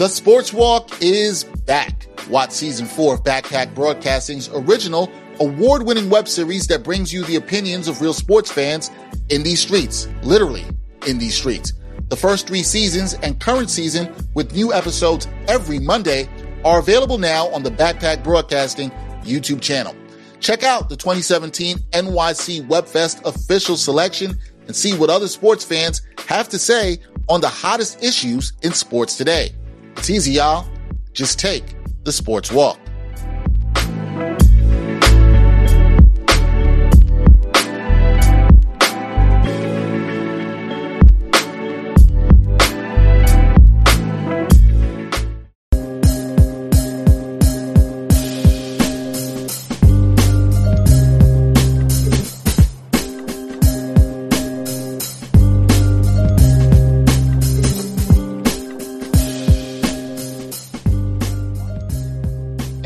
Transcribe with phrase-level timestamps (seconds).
[0.00, 2.06] The Sports Walk is back.
[2.30, 7.36] Watch season four of Backpack Broadcasting's original award winning web series that brings you the
[7.36, 8.90] opinions of real sports fans
[9.28, 10.64] in these streets, literally
[11.06, 11.74] in these streets.
[12.08, 16.30] The first three seasons and current season with new episodes every Monday
[16.64, 18.90] are available now on the Backpack Broadcasting
[19.22, 19.94] YouTube channel.
[20.40, 26.48] Check out the 2017 NYC WebFest official selection and see what other sports fans have
[26.48, 29.54] to say on the hottest issues in sports today.
[30.00, 30.66] It's easy, y'all.
[31.12, 32.80] Just take the sports walk.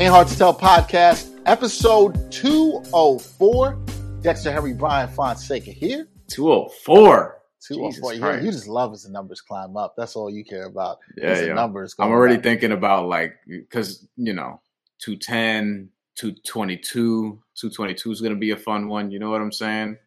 [0.05, 3.75] Ain't Hard to Tell podcast, episode 204.
[4.21, 6.07] Dexter Henry Brian Fonseca here.
[6.27, 7.41] 204.
[7.67, 8.11] 204.
[8.11, 9.95] Jesus Yeah, you just love as the numbers climb up.
[9.97, 10.99] That's all you care about.
[11.17, 11.53] Yeah, yeah.
[11.53, 11.95] numbers.
[11.97, 12.43] I'm already up.
[12.43, 14.61] thinking about like, because, you know,
[14.99, 19.09] 210, 222, 222 is going to be a fun one.
[19.09, 19.97] You know what I'm saying?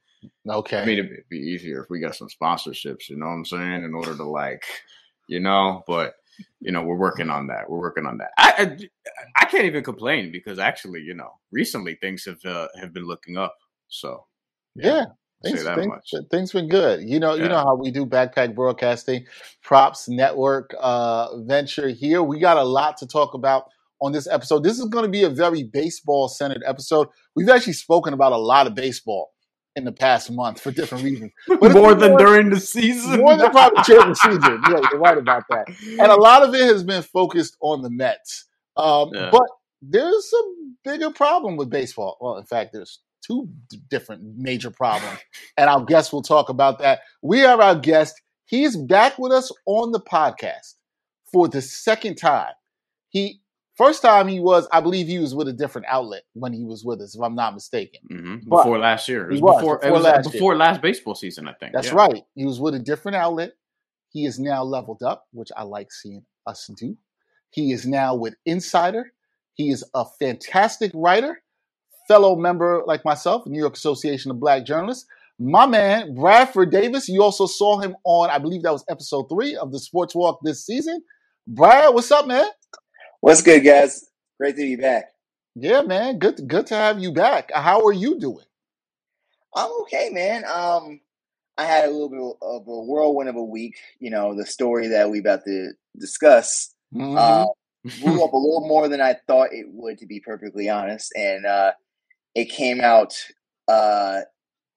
[0.49, 0.81] Okay.
[0.81, 3.83] I mean, it'd be easier if we got some sponsorships, you know what I'm saying?
[3.83, 4.63] In order to like,
[5.27, 6.15] you know, but,
[6.61, 7.69] you know, we're working on that.
[7.69, 8.31] We're working on that.
[8.39, 12.93] I, I, I can't even complain because actually, you know, recently things have uh, have
[12.93, 13.57] been looking up.
[13.89, 14.27] So,
[14.75, 15.05] yeah.
[15.45, 16.15] Say Things, that things, much.
[16.33, 17.09] things been good.
[17.09, 19.25] You know, you know how we do backpack broadcasting,
[19.63, 22.25] props network uh, venture here.
[22.25, 23.67] We got a lot to talk about
[24.01, 24.65] on this episode.
[24.65, 27.07] This is going to be a very baseball centered episode.
[27.37, 29.31] We've actually spoken about a lot of baseball
[29.77, 31.33] in the past month for different reasons.
[31.47, 33.21] But more than more- during the season.
[33.21, 34.63] More than probably during the season.
[34.71, 35.69] Yeah, you're right about that.
[35.69, 38.47] And a lot of it has been focused on the Mets.
[38.77, 39.31] Um, Yeah.
[39.31, 39.47] But
[39.83, 40.43] there's a
[40.85, 42.17] bigger problem with baseball.
[42.21, 45.19] Well, in fact, there's two d- different major problems.
[45.57, 47.01] And our guest will talk about that.
[47.23, 48.21] We have our guest.
[48.47, 50.75] He's back with us on the podcast
[51.31, 52.53] for the second time.
[53.11, 53.41] He
[53.79, 56.85] first time he was, I believe he was with a different outlet when he was
[56.85, 58.01] with us, if I'm not mistaken.
[58.11, 60.57] hmm But Before last year, it was was, before, it was last year.
[60.57, 61.73] last baseball season, I think.
[61.73, 61.95] That's yeah.
[61.95, 62.23] right.
[62.35, 63.53] He was with a different outlet.
[64.11, 66.97] He is now leveled up, which I like seeing us do.
[67.51, 69.13] He is now with Insider.
[69.55, 71.41] He is a fantastic writer,
[72.07, 75.07] fellow member like myself, New York Association of Black Journalists.
[75.39, 77.09] My man, Bradford Davis.
[77.09, 80.41] You also saw him on, I believe that was episode three of the Sports Walk
[80.43, 81.03] this season.
[81.47, 82.47] Brad, what's up, man?
[83.21, 84.07] What's good, guys?
[84.39, 85.07] Great to be back.
[85.55, 86.19] Yeah, man.
[86.19, 87.51] Good, good to have you back.
[87.53, 88.45] How are you doing?
[89.55, 90.45] I'm okay, man.
[90.45, 91.01] Um,
[91.57, 93.77] I had a little bit of a whirlwind of a week.
[93.99, 97.17] You know, the story that we about to discuss Mhm.
[97.19, 97.47] uh,
[98.01, 101.13] blew up a little more than I thought it would, to be perfectly honest.
[101.17, 101.73] And uh,
[102.35, 103.15] it came out
[103.67, 104.21] uh,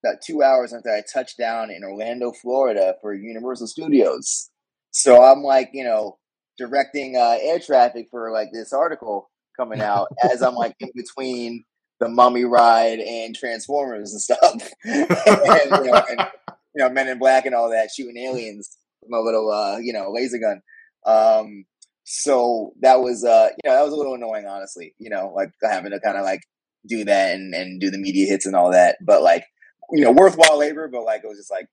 [0.04, 4.50] about two hours after I touched down in Orlando, Florida, for Universal Studios.
[4.90, 6.18] So I'm like, you know,
[6.58, 11.64] directing uh, air traffic for like this article coming out as I'm like in between
[12.00, 16.28] the Mummy ride and Transformers and stuff, and, you know, and
[16.74, 19.94] you know, Men in Black and all that, shooting aliens with my little uh, you
[19.94, 20.62] know laser gun.
[21.06, 21.66] Um,
[22.04, 24.96] so that was uh, you know, that was a little annoying, honestly.
[24.98, 26.42] You know, like having to kind of like
[26.88, 29.46] do that and and do the media hits and all that, but like
[29.92, 30.88] you know, worthwhile labor.
[30.88, 31.68] But like it was just like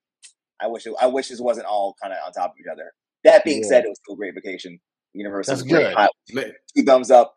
[0.60, 2.92] I wish it, I wish this wasn't all kind of on top of each other.
[3.24, 3.68] That being Yeah.
[3.68, 4.78] said, it was still a great vacation.
[5.14, 5.94] Universal That's was great.
[6.32, 6.54] good.
[6.76, 7.34] Two thumbs up.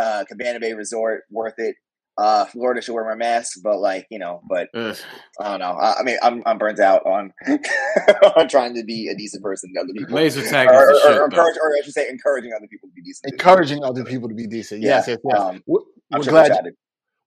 [0.00, 1.74] Uh, Cabana Bay Resort, worth it.
[2.18, 4.96] Uh, Florida should wear my mask, but like you know, but Ugh.
[5.40, 5.72] I don't know.
[5.80, 7.32] I, I mean, I'm I'm burnt out on
[8.36, 10.92] on trying to be a decent person to other people, Laser tag or, is or,
[10.92, 13.32] the shit, or, encourage, or I should say, encouraging other people to be decent.
[13.32, 14.82] Encouraging other people to be decent.
[14.82, 15.40] Yes, yes, yes.
[15.40, 15.80] Um, We're,
[16.12, 16.64] I'm we're triple glad.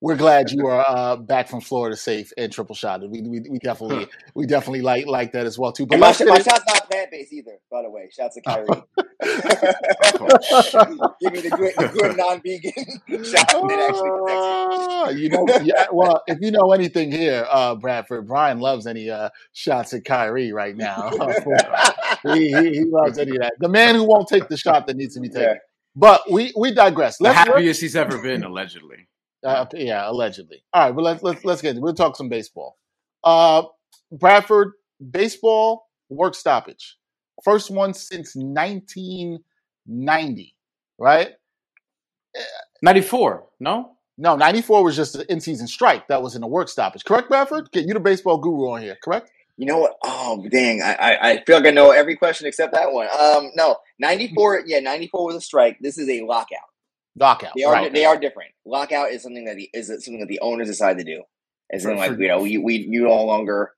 [0.00, 3.10] we're glad you are uh, back from Florida safe and triple shotted.
[3.10, 5.86] We, we, we definitely we definitely like like that as well too.
[5.86, 8.10] But my, let's sh- get my shot's not plant based either, by the way.
[8.12, 8.68] Shouts to Kyrie.
[10.16, 14.86] Oh, Give me the good, the good non-vegan shot that actually protects me.
[14.88, 19.10] Ah, you know, yeah, well, if you know anything here, uh, Bradford, Brian loves any
[19.10, 21.10] uh, shots at Kyrie right now.
[22.34, 23.54] he, he, he loves any of that.
[23.60, 25.42] The man who won't take the shot that needs to be taken.
[25.42, 25.54] Yeah.
[25.96, 27.18] But we we digress.
[27.18, 29.08] the Let's happiest he's ever been, allegedly.
[29.44, 30.64] Uh, yeah, allegedly.
[30.72, 31.76] All right, but let's let's let's get.
[31.78, 32.76] We'll talk some baseball.
[33.22, 33.62] Uh,
[34.10, 34.72] Bradford
[35.10, 36.96] baseball work stoppage,
[37.44, 40.56] first one since 1990.
[40.98, 41.30] Right?
[42.82, 43.92] 94, no?
[44.16, 46.06] No, 94 was just an in-season strike.
[46.08, 47.04] That was in a work stoppage.
[47.04, 47.70] Correct, Bradford?
[47.72, 48.96] Get you the baseball guru on here.
[49.02, 49.28] Correct?
[49.56, 49.96] You know what?
[50.02, 50.82] Oh dang!
[50.82, 53.06] I, I, I feel like I know every question except that one.
[53.16, 54.60] Um, no, ninety four.
[54.66, 55.78] Yeah, ninety four was a strike.
[55.80, 56.58] This is a lockout.
[57.18, 57.52] Lockout.
[57.56, 57.92] They are right.
[57.92, 58.50] they are different.
[58.66, 61.22] Lockout is something that the is something that the owners decide to do.
[61.70, 63.72] It's something like you know we we you no longer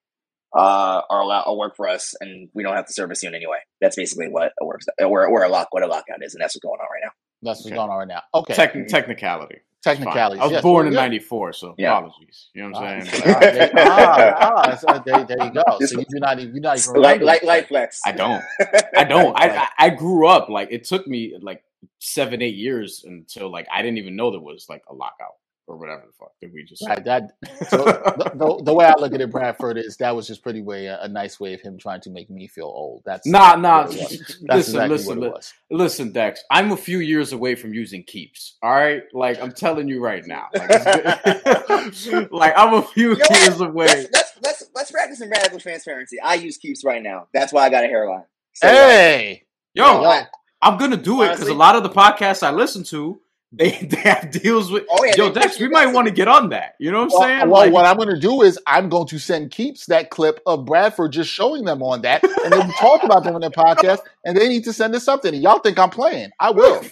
[0.57, 3.35] uh, are allowed to work for us, and we don't have to service you in
[3.35, 3.59] any way.
[3.81, 6.55] That's basically what a works where where a lock what a lockout is, and that's
[6.55, 7.11] what's going on right now.
[7.43, 7.77] That's what's Okay.
[7.77, 8.23] going on right now.
[8.35, 8.55] Okay.
[8.55, 9.57] Techn- technicality.
[9.57, 9.63] It's.
[9.85, 10.41] Technicalities.
[10.41, 10.63] I was yes.
[10.63, 11.99] born in '94, so Yeah.
[11.99, 12.49] apologies.
[12.55, 13.41] You know what Ah, I'm ah, saying?
[13.41, 15.63] there, ah, ah, so there, there you go.
[15.87, 18.01] So you do not even you not even Light remember light light flex.
[18.05, 18.43] I don't.
[18.97, 19.39] I don't.
[19.39, 21.63] I, I I grew up like it took me like
[21.99, 25.35] seven, eight years until like I didn't even know there was like a lockout
[25.69, 26.87] or whatever the fuck that we just.
[26.87, 27.33] Right, that
[27.69, 30.63] so the, the, the way I look at it, Bradford, is that was just pretty
[30.63, 33.03] way a, a nice way of him trying to make me feel old.
[33.05, 33.87] That's Nah, nah.
[33.87, 34.21] what it.
[34.43, 35.33] Listen, exactly listen, li-
[35.71, 36.45] listen, Dex.
[36.51, 38.57] I'm a few years away from using keeps.
[38.63, 40.47] All right, like I'm telling you right now.
[40.55, 40.71] Like,
[42.31, 43.41] like I'm a few You know what?
[43.43, 43.87] years away.
[43.87, 46.21] Let's, let's let's let's practice some radical transparency.
[46.21, 47.29] I use keeps right now.
[47.35, 48.25] That's why I got a hairline.
[48.55, 49.45] So, Hey,
[49.75, 50.23] Yo, Yo.
[50.63, 53.21] I'm gonna do it because a lot of the podcasts I listen to,
[53.53, 54.85] they they have deals with.
[54.91, 56.75] Oh, yeah, Yo, they- Dex, we might want to get on that.
[56.81, 57.51] You know what I'm well, saying?
[57.51, 60.41] well, Like, what I'm going to do is I'm going to send Keeps that clip
[60.47, 63.51] of Bradford just showing them on that, and then we talk about them in the
[63.51, 65.33] podcast, and they need to send us something.
[65.35, 66.31] And y'all think I'm playing?
[66.41, 66.83] I will.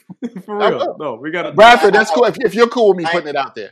[0.44, 0.78] for real.
[0.78, 0.96] will.
[1.00, 1.52] No, we gotta.
[1.52, 2.24] Bradford, that's cool.
[2.24, 3.70] If, if you're cool with me I- putting it out there,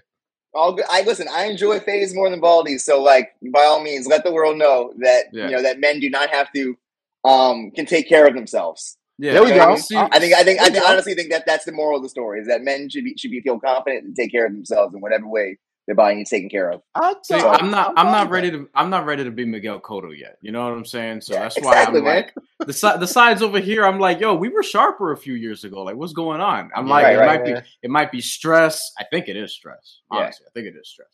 [0.55, 0.85] all good.
[0.91, 1.29] I listen.
[1.31, 2.79] I enjoy phase more than Baldy.
[2.79, 5.47] So like, by all means, let the world know that Yeah.
[5.47, 6.77] you know that men do not have to
[7.25, 8.97] um can take care of themselves.
[9.23, 9.77] Yeah, There we go.
[9.77, 12.09] See, I think I think I think, honestly think that that's the moral of the
[12.09, 14.93] story is that men should be should be feel confident and take care of themselves
[14.95, 16.83] in whatever way their body needs taken care of.
[16.97, 17.91] I'll See, tell- I'm not.
[17.97, 18.69] I'm fine not ready to.
[18.75, 20.39] I'm not ready to be Miguel Cotto yet.
[20.41, 21.21] You know what I'm saying?
[21.21, 22.33] So Yeah, that's exactly, why I'm man.
[22.59, 22.99] like the side.
[22.99, 23.85] The sides over here.
[23.85, 25.83] I'm like, yo, we were sharper a few years ago.
[25.83, 26.71] Like, what's going on?
[26.75, 27.41] I'm like, right, it right.
[27.41, 27.69] might be.
[27.85, 28.81] It might be stress.
[28.99, 30.01] I think it is stress.
[30.13, 30.19] Yeah.
[30.19, 31.09] Honestly, I think it is stress.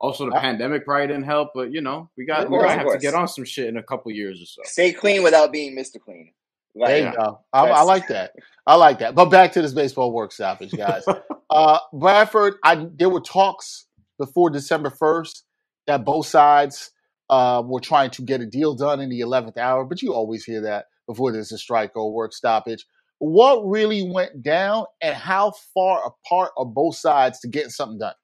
[0.00, 0.40] Also, the Yeah.
[0.40, 2.98] pandemic probably didn't help, but you know, we got we course, might of have to
[2.98, 4.62] get on some shit in a couple years or so.
[4.64, 6.00] Stay clean without being Mr.
[6.00, 6.32] Clean.
[6.74, 7.40] Like, There you go.
[7.52, 8.32] I, I like that.
[8.66, 9.14] I like that.
[9.14, 11.04] But back to this baseball work stoppage, guys.
[11.50, 13.86] uh, Bradford, I there were talks
[14.18, 15.44] before December first
[15.86, 16.92] that both sides
[17.28, 20.44] uh, were trying to get a deal done in the eleventh hour, but you always
[20.44, 22.86] hear that before there's a strike or work stoppage.
[23.18, 28.14] What really went down, and how far apart are both sides to getting something done?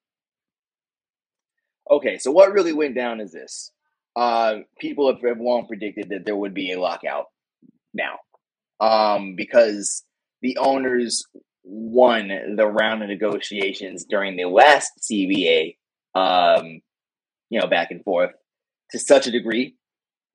[1.90, 3.72] Okay, so what really went down is this.
[4.14, 7.26] Uh, people have, have long predicted that there would be a lockout
[7.92, 8.18] now
[8.80, 10.04] um, because
[10.42, 11.24] the owners
[11.64, 15.76] won the round of negotiations during the last CBA,
[16.14, 16.80] um,
[17.50, 18.30] you know, back and forth
[18.90, 19.76] to such a degree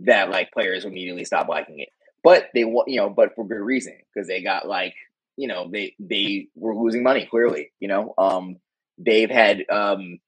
[0.01, 1.89] that like players immediately stopped liking it.
[2.23, 4.93] But they, you know, but for good reason because they got like,
[5.37, 7.71] you know, they they were losing money clearly.
[7.79, 8.57] You know, um,
[8.97, 10.19] they've had um,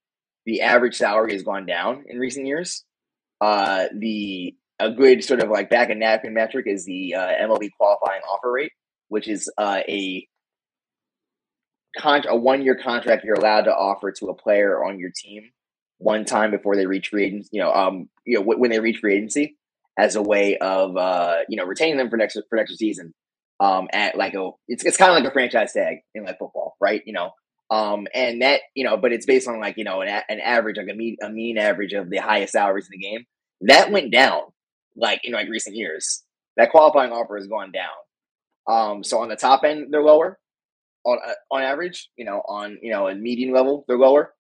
[0.46, 2.84] the average salary has gone down in recent years.
[3.42, 7.70] Uh, the a good sort of like back and napkin metric is the uh, MLB
[7.78, 8.72] qualifying offer rate,
[9.10, 10.28] which is uh, a
[11.98, 15.44] con- a one year contract you're allowed to offer to a player on your team
[15.98, 17.50] one time before they reach free agency.
[17.52, 19.58] You know, um, you know wh- when they reach free agency
[19.98, 23.14] as a way of uh, you know retaining them for next for next season.
[23.60, 26.76] Um, at like a it's it's kind of like a franchise tag in like football,
[26.82, 27.02] right?
[27.06, 27.32] You know,
[27.70, 30.78] um, and that you know, but it's based on like you know an, an average,
[30.78, 33.26] like a mean a mean average of the highest salaries in the game.
[33.62, 34.42] That went down
[34.96, 36.24] like in like recent years.
[36.58, 37.90] That qualifying offer has gone down.
[38.68, 40.40] Um, so on the top end, they're lower.
[41.06, 44.34] On uh, on average, you know, on you know a median level, they're lower.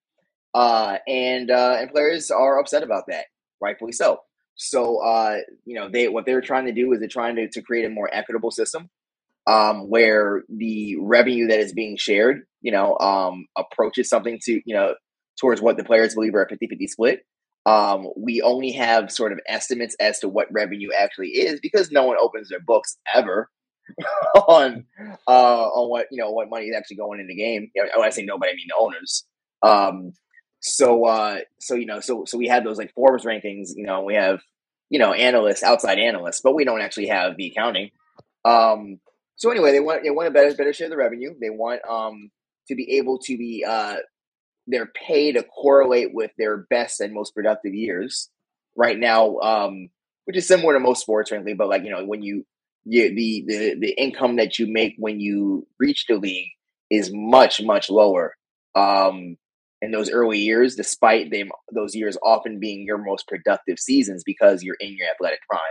[0.53, 3.25] Uh, and uh, and players are upset about that,
[3.59, 4.19] rightfully so.
[4.55, 7.61] So uh, you know, they what they're trying to do is they're trying to, to
[7.61, 8.89] create a more equitable system
[9.47, 14.75] um, where the revenue that is being shared, you know, um, approaches something to, you
[14.75, 14.95] know,
[15.39, 17.25] towards what the players believe are a 50 50 split.
[17.65, 22.03] Um, we only have sort of estimates as to what revenue actually is because no
[22.05, 23.49] one opens their books ever
[24.47, 24.85] on
[25.27, 27.69] uh, on what you know what money is actually going in the game.
[27.75, 29.25] You know, when I say nobody, I mean the owners.
[29.61, 30.13] Um,
[30.59, 33.69] so uh, so you know, so so we have those like Forbes rankings.
[33.75, 34.41] You know, we have
[34.89, 37.89] you know analysts, outside analysts, but we don't actually have the accounting.
[38.45, 38.99] Um,
[39.35, 41.33] so anyway, they want they want a better better share of the revenue.
[41.39, 42.29] They want um
[42.67, 43.97] to be able to be uh
[44.67, 48.29] their pay to correlate with their best and most productive years.
[48.75, 49.89] Right now, um,
[50.25, 52.45] which is similar to most sports, frankly, but like you know, when you
[52.85, 56.49] you the the the income that you make when you reach the league
[56.89, 58.35] is much much lower
[58.75, 59.37] um
[59.81, 64.63] in those early years despite them those years often being your most productive seasons because
[64.63, 65.61] you're in your athletic prime.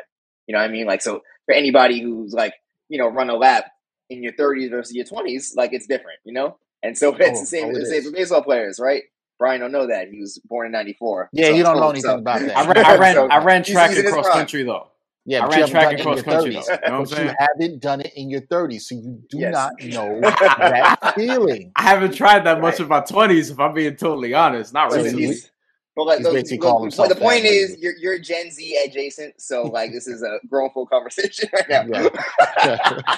[0.47, 0.87] You know what i mean?
[0.87, 2.55] Like so for anybody who's like
[2.89, 3.67] you know run a lap
[4.11, 7.41] in your 30s versus your 20s like it's different you know and so it's Oh,
[7.41, 8.07] the same oh, it the same is.
[8.07, 9.03] for baseball players right
[9.39, 11.31] Brian don't know that he was born in '94.
[11.33, 12.57] Yeah, so, you don't know so- anything so- about that.
[12.57, 14.89] I ran, I ran, So, I ran track he's in and cross country though.
[15.25, 16.67] Yeah, I but ran you haven't track done and it in cross your country 30s.
[16.67, 16.73] though.
[16.87, 19.53] You know what But you haven't done it in your 30s, so you do Yes.
[19.53, 21.73] not know that feeling.
[21.77, 22.81] I haven't tried that much Right.
[22.81, 24.73] in my twenties, if I'm being totally honest.
[24.75, 25.27] Not So He's- recently.
[25.27, 25.51] he's-
[25.95, 27.83] But like, He's the, basically the- calling the- point is, lately.
[27.85, 31.87] you're you're Gen Z adjacent, so like this is a grown full conversation right now.
[31.87, 32.11] Right.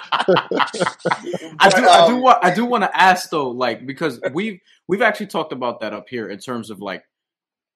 [1.60, 4.20] I do, But, I do um, want, I do want to ask though, like because
[4.32, 7.04] we've we've actually talked about that up here in terms of like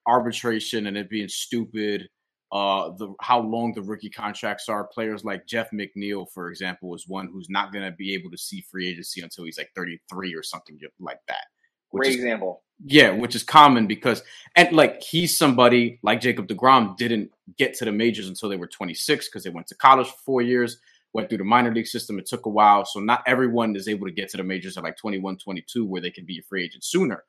[0.06, 2.08] arbitration and it being stupid.
[2.50, 4.84] Uh, the how long the rookie contracts are.
[4.84, 8.38] Players like Jeff McNeil, for example, is one who's not going to be able to
[8.38, 11.44] see free agency until he's like 33 or something like that.
[11.90, 12.62] Great is example.
[12.84, 14.22] Yeah, which is common because
[14.54, 18.68] and like he's somebody like Jacob deGrom didn't get to the majors until they were
[18.68, 20.78] 26 because they went to college for four years,
[21.12, 22.18] went through the minor league system.
[22.18, 22.84] It took a while.
[22.84, 26.00] So not everyone is able to get to the majors at like 21, 22 where
[26.00, 27.24] they can be a free agent sooner.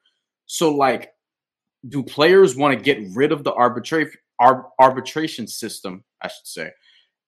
[0.45, 1.13] So like
[1.87, 6.71] do players want to get rid of the arbitration ar- arbitration system, I should say?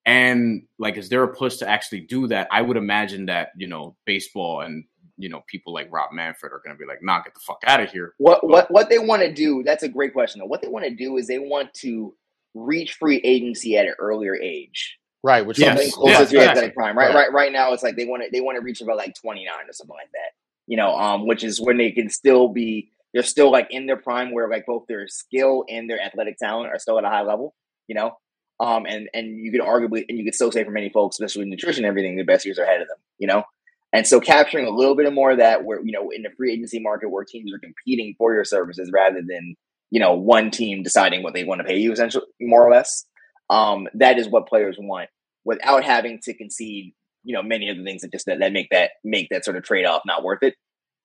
[0.04, 2.48] And like is there a push to actually do that?
[2.52, 4.84] I would imagine that, you know, baseball and
[5.22, 7.62] you know, people like Rob Manfred are going to be like, "Nah, get the fuck
[7.66, 9.62] out of here." What what what they want to do?
[9.64, 10.40] That's a great question.
[10.40, 10.46] Though.
[10.46, 12.14] What they want to do is they want to
[12.54, 15.68] reach free agency at an earlier age, right, which Yes.
[15.68, 16.46] something makes closer Yeah, to exactly.
[16.48, 16.98] athletic prime.
[16.98, 17.14] Right, Right.
[17.14, 19.44] right, right now it's like they want to they want to reach about like twenty
[19.44, 20.32] nine or something like that.
[20.66, 23.96] You know, um, which is when they can still be they're still like in their
[23.96, 27.22] prime where like both their skill and their athletic talent are still at a high
[27.22, 27.54] level.
[27.86, 28.12] You know,
[28.60, 31.40] um, and and you could arguably and you could still say for many folks, especially
[31.40, 32.98] with nutrition and everything, the best years are ahead of them.
[33.18, 33.44] You know.
[33.92, 36.52] And so capturing a little bit more of that where, you know, in the free
[36.52, 39.54] agency market where teams are competing for your services rather than,
[39.90, 43.04] you know, one team deciding what they want to pay you essentially more or less.
[43.50, 45.10] Um, that is what players want
[45.44, 48.70] without having to concede, you know, many of the things that just that, that make
[48.70, 50.54] that make that sort of trade off not worth it.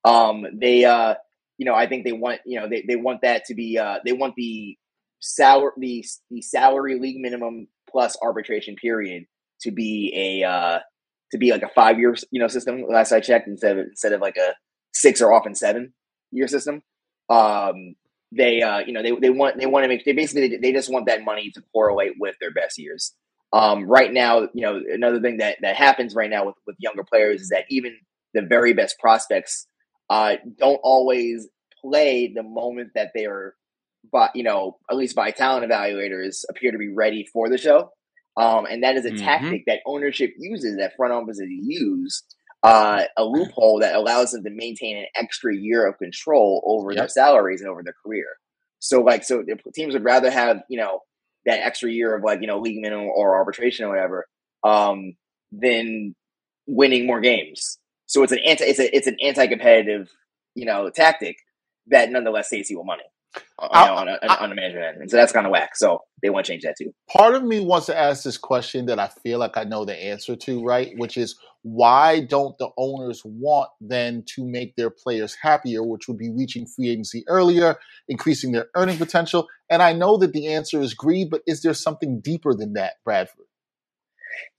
[0.06, 1.15] Um, they uh,
[1.58, 3.98] you know, I think they want, you know, they, they want that to be uh
[4.06, 4.77] they want the
[5.20, 9.25] salary the the salary league minimum plus arbitration period
[9.62, 10.79] to be a uh
[11.32, 14.14] to be like a five year you know system last I checked instead of instead
[14.14, 14.54] of like a
[14.94, 15.94] six or often seven
[16.32, 16.82] year system.
[17.30, 17.96] Um,
[18.32, 20.92] they uh, you know they, they want they want to make they basically they, just
[20.92, 23.14] want that money to correlate with their best years.
[23.54, 27.04] Um, right now, you know another thing that that happens right now with with younger
[27.04, 27.96] players is that even
[28.34, 29.68] the very best prospects
[30.10, 31.48] uh, don't always
[31.82, 33.56] play the moment that they are,
[34.12, 37.92] but you know at least by talent evaluators appear to be ready for the show.
[38.38, 39.17] Um, and that is a Mhm.
[39.20, 42.24] tactic that ownership uses, that front offices use,
[42.63, 47.08] uh, a loophole that allows them to maintain an extra year of control over their
[47.08, 48.27] salaries and over their career.
[48.79, 51.01] So, like, so the teams would rather have you know
[51.46, 54.27] that extra year of like you know league minimum or arbitration or whatever,
[54.63, 55.13] um,
[55.51, 56.15] than
[56.67, 57.79] winning more games.
[58.06, 60.10] So it's an anti it's a it's an anti competitive
[60.56, 61.38] you know tactic
[61.88, 63.03] that nonetheless saves people money.
[63.60, 65.76] On, a, on a management end, and so that's kind of whack.
[65.76, 66.92] So they want to change that too.
[67.10, 69.96] part of me wants to ask this question that I feel like I know the
[69.96, 70.94] answer to, right?
[70.98, 76.18] Which is why don't the owners want then to make their players happier, which would
[76.18, 79.48] be reaching free agency earlier, increasing their earning potential?
[79.70, 82.94] And I know that the answer is greed, but is there something deeper than that,
[83.04, 83.46] Bradford?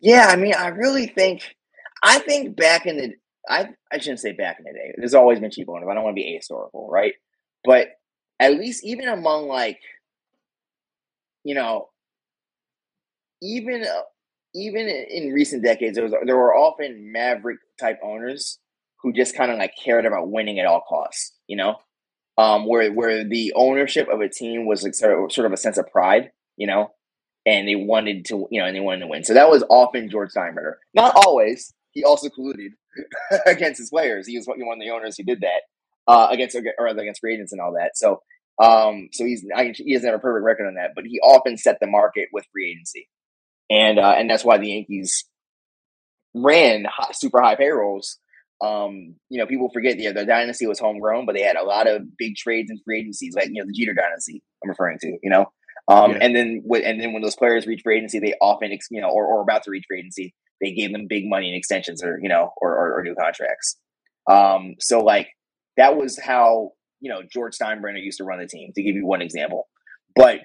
[0.01, 1.55] Yeah, I mean, I really think,
[2.03, 3.13] I think back in the,
[3.49, 4.95] I I shouldn't say back in the day.
[4.99, 5.89] There's always been cheap owners.
[5.91, 7.15] I don't want to be ahistorical, right?
[7.65, 7.89] But
[8.41, 9.81] at least even among like,
[11.45, 11.89] you know,
[13.43, 14.03] even uh,
[14.55, 18.59] even in recent decades, there was there were often maverick type owners
[19.03, 21.35] who just kind of like cared about winning at all costs.
[21.47, 21.77] You know,
[22.37, 25.57] um, where where the ownership of a team was like sort of, sort of a
[25.57, 26.31] sense of pride.
[26.57, 26.91] You know,
[27.47, 29.25] and they wanted to, you know, and they wanted to win.
[29.25, 30.75] So that was often George Steinbrenner.
[30.95, 31.73] Not always.
[31.93, 32.71] He also colluded
[33.47, 34.27] against his players.
[34.27, 35.63] He was one of the owners who did that
[36.09, 37.93] uh, against or against free agents and all that.
[37.97, 38.23] So,
[38.61, 41.57] um, so he's I, he doesn't have a perfect record on that, but he often
[41.57, 43.09] set the market with free agency,
[43.71, 45.25] and uh, and that's why the Yankees
[46.35, 48.19] ran high, super high payrolls.
[48.61, 51.87] Um, you know, people forget the the dynasty was homegrown, but they had a lot
[51.87, 54.43] of big trades and free agencies, like you know the Jeter dynasty.
[54.65, 55.47] I'm referring to, you know.
[55.91, 56.19] Um, Yeah.
[56.23, 59.09] and then and then when those players reach free agency, they often ex- you know
[59.11, 62.19] or, or about to reach free agency, they gave them big money and extensions or
[62.21, 63.79] you know or, or, or new contracts.
[64.29, 65.29] Um, so like
[65.79, 68.73] that was how you know George Steinbrenner used to run the team.
[68.75, 69.69] To give you one example,
[70.15, 70.41] but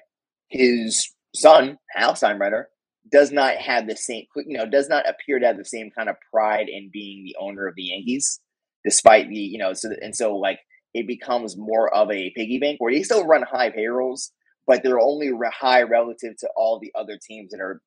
[0.48, 2.64] his son Hal Steinbrenner
[3.12, 6.08] does not have the same you know does not appear to have the same kind
[6.08, 8.40] of pride in being the owner of the Yankees,
[8.84, 10.60] despite the you know so and so like
[10.94, 14.30] it becomes more of a piggy bank where they still run high payrolls,
[14.64, 17.82] but they're only high relative to all the other teams that are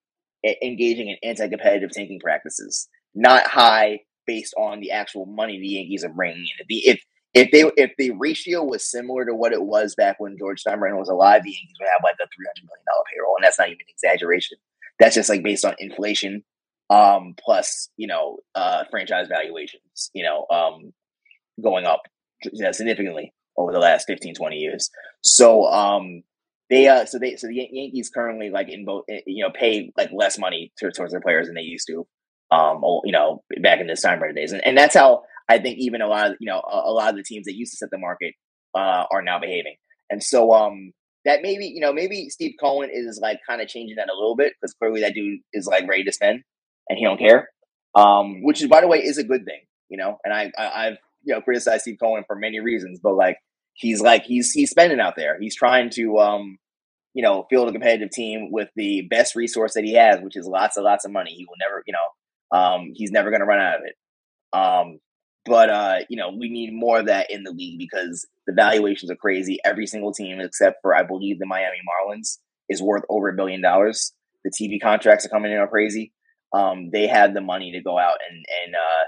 [0.62, 6.10] engaging in anti-competitive tanking practices, not high based on the actual money the Yankees are
[6.10, 6.66] bringing in.
[6.68, 7.00] If
[7.34, 10.98] if they if the ratio was similar to what it was back when George Steinbrenner
[10.98, 13.60] was alive, the Yankees would have like a three hundred million dollar payroll, and that's
[13.60, 14.58] not even an exaggeration.
[15.00, 16.44] That's just like based on inflation,
[16.90, 20.94] um, plus you know uh, franchise valuations, you know, um,
[21.62, 22.04] going up
[22.74, 24.90] significantly over the last 15, 20 years.
[25.22, 26.24] So um,
[26.70, 29.92] they uh, so they so the Yankees currently like in both eh, you know pay
[29.98, 32.08] like less money to, towards their players than they used to,
[32.52, 36.02] um, you know, back in the Steinbrenner days, and, and that's how I think even
[36.02, 37.90] a lot of you know a, a lot of the teams that used to set
[37.92, 38.34] the market
[38.76, 39.76] uh, are now behaving,
[40.10, 40.92] and so um
[41.26, 44.36] that maybe you know maybe Steve Cohen is like kind of changing that a little
[44.36, 46.42] bit because clearly that dude is like ready to spend
[46.90, 47.50] and he don't care,
[47.96, 50.88] um, which is by the way is a good thing, you know, and I, I
[50.88, 53.38] I've you know criticized Steve Cohen for many reasons, but like
[53.74, 56.58] he's like he's he's spending out there, he's trying to um
[57.14, 60.48] you know field a competitive team with the best resource that he has, which is
[60.48, 61.32] lots and lots of money.
[61.32, 63.96] He will never you know um he's never going to run out of it.
[64.58, 65.00] Um,
[65.48, 69.10] but uh, you know, we need more of that in the league because the valuations
[69.10, 69.60] are crazy.
[69.66, 72.38] Every single team, except for I believe the Miami Marlins,
[72.70, 74.14] is worth over a billion dollars.
[74.44, 76.14] The TV contracts are coming in are crazy.
[76.54, 79.06] Um, they have the money to go out and and uh,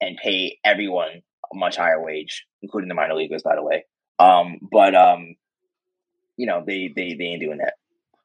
[0.00, 1.22] and pay everyone
[1.52, 3.84] a much higher wage, including the minor leaguers, by the way.
[4.18, 5.36] Um, but um,
[6.36, 7.74] you know, they they they ain't doing that.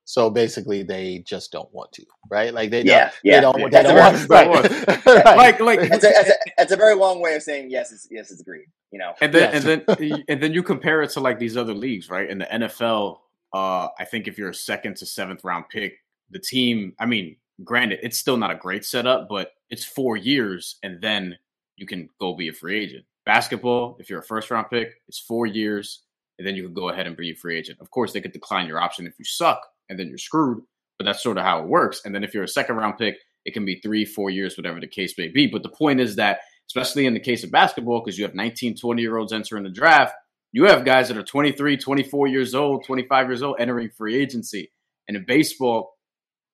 [0.07, 2.53] So basically, they just don't want to, right?
[2.53, 3.35] Like they yeah, don't, yeah.
[3.35, 3.67] they don't, yeah.
[3.67, 5.05] they don't want, right.
[5.05, 5.37] right.
[5.37, 7.91] like like It's a, it's, a, it's a very long way of saying yes.
[7.91, 8.67] It's, yes, it's agreed.
[8.91, 9.65] You know, and then Yes.
[9.65, 12.29] and then and then you compare it to like these other leagues, right?
[12.29, 13.17] In the NFL,
[13.53, 15.95] uh, I think if you're a second to seventh round pick,
[16.29, 16.93] the team.
[16.99, 17.35] I mean,
[17.65, 21.37] granted, it's still not a great setup, but it's four years, and then
[21.75, 23.03] you can go be a free agent.
[23.25, 26.03] Basketball, if you're a first round pick, it's four years,
[26.39, 27.79] and then you can go ahead and be a free agent.
[27.81, 30.61] Of course, they could decline your option if you suck, and then you're screwed.
[30.99, 32.01] But that's sort of how it works.
[32.05, 33.15] And then if you're a second round pick,
[33.45, 35.47] it can be three, four years, whatever the case may be.
[35.47, 36.39] But the point is that,
[36.69, 39.69] especially in the case of basketball, because you have 19, 20 year olds entering the
[39.69, 40.13] draft,
[40.51, 44.71] you have guys that are 23, 24 years old, 25 years old entering free agency.
[45.07, 45.93] And in baseball,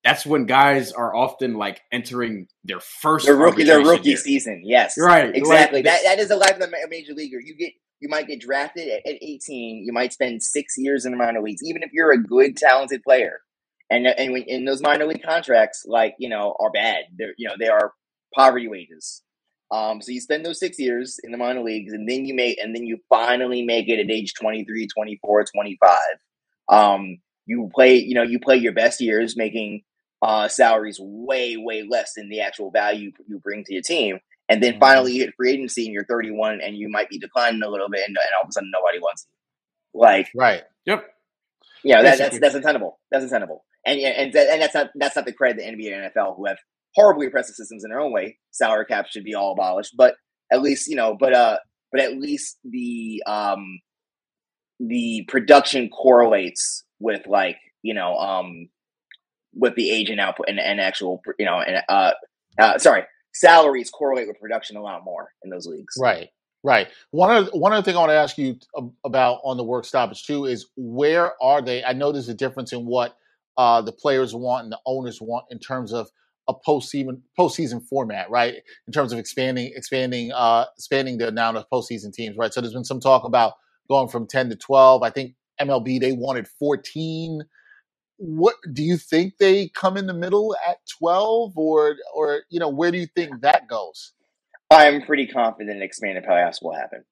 [0.04, 4.18] that's when guys are often like entering their first their rookie, their rookie year.
[4.18, 4.62] season.
[4.66, 5.78] Yes, Right, exactly.
[5.80, 7.40] like- that that is the life of a major leaguer.
[7.40, 7.72] You get
[8.04, 9.84] you might get drafted at, at 18.
[9.86, 13.02] You might spend six years in the minor leagues, even if you're a good, talented
[13.02, 13.40] player.
[13.90, 17.06] And and in those minor league contracts, like you know, are bad.
[17.18, 17.94] They're you know they are
[18.36, 19.22] poverty wages.
[19.72, 22.60] Um, so you spend those six years in the minor leagues, and then you make,
[22.62, 25.98] and then you finally make it at age 23, 24, 25.
[26.70, 29.84] Um, you play, you know, you play your best years, making
[30.22, 34.20] uh, salaries way, way less than the actual value you bring to your team.
[34.50, 34.80] And then Mhm.
[34.80, 37.90] finally you hit free agency and you're 31 and you might be declining a little
[37.90, 40.00] bit and, and all of a sudden nobody wants you.
[40.00, 40.64] Like, right.
[40.86, 41.06] Yep.
[41.84, 43.00] you know, that, that's, that's untenable.
[43.12, 43.64] That's untenable.
[43.86, 46.36] And, and, and that- and that's not, that's not the credit the NBA and NFL
[46.38, 46.58] who have
[46.96, 48.38] horribly oppressive systems in their own way.
[48.52, 50.16] Salary caps should be all abolished, but
[50.52, 51.58] at least, you know, but, uh,
[51.92, 53.80] but at least the, um,
[54.80, 58.70] the production correlates with like, you know, um,
[59.54, 62.12] with the agent output and, and actual, you know, and, uh,
[62.60, 65.96] uh, sorry, salaries correlate with production a lot more in those leagues.
[66.00, 66.30] Right.
[66.66, 66.88] Right.
[67.12, 68.56] One other one other thing I want to ask you
[69.04, 71.84] about on the work stoppage too is where are they?
[71.84, 73.18] I know there's a difference in what
[73.58, 76.10] uh, the players want and the owners want in terms of
[76.48, 78.56] a postseason postseason format, right?
[78.88, 82.54] In terms of expanding expanding uh, expanding the amount of postseason teams, right?
[82.54, 83.54] So there's been some talk about
[83.90, 85.04] going from 10 to 12.
[85.04, 87.44] I think MLB they wanted 14.
[88.18, 92.70] What do you think they come in the middle at 12 or or you know
[92.70, 94.14] where do you think that goes?
[94.70, 97.04] I'm pretty confident expanded playoffs will happen.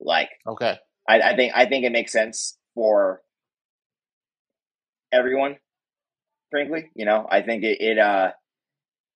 [0.00, 0.76] Like, Okay.
[1.08, 3.22] I, I think I think it makes sense for
[5.12, 5.56] everyone.
[6.50, 8.32] Frankly, you know, I think it, it uh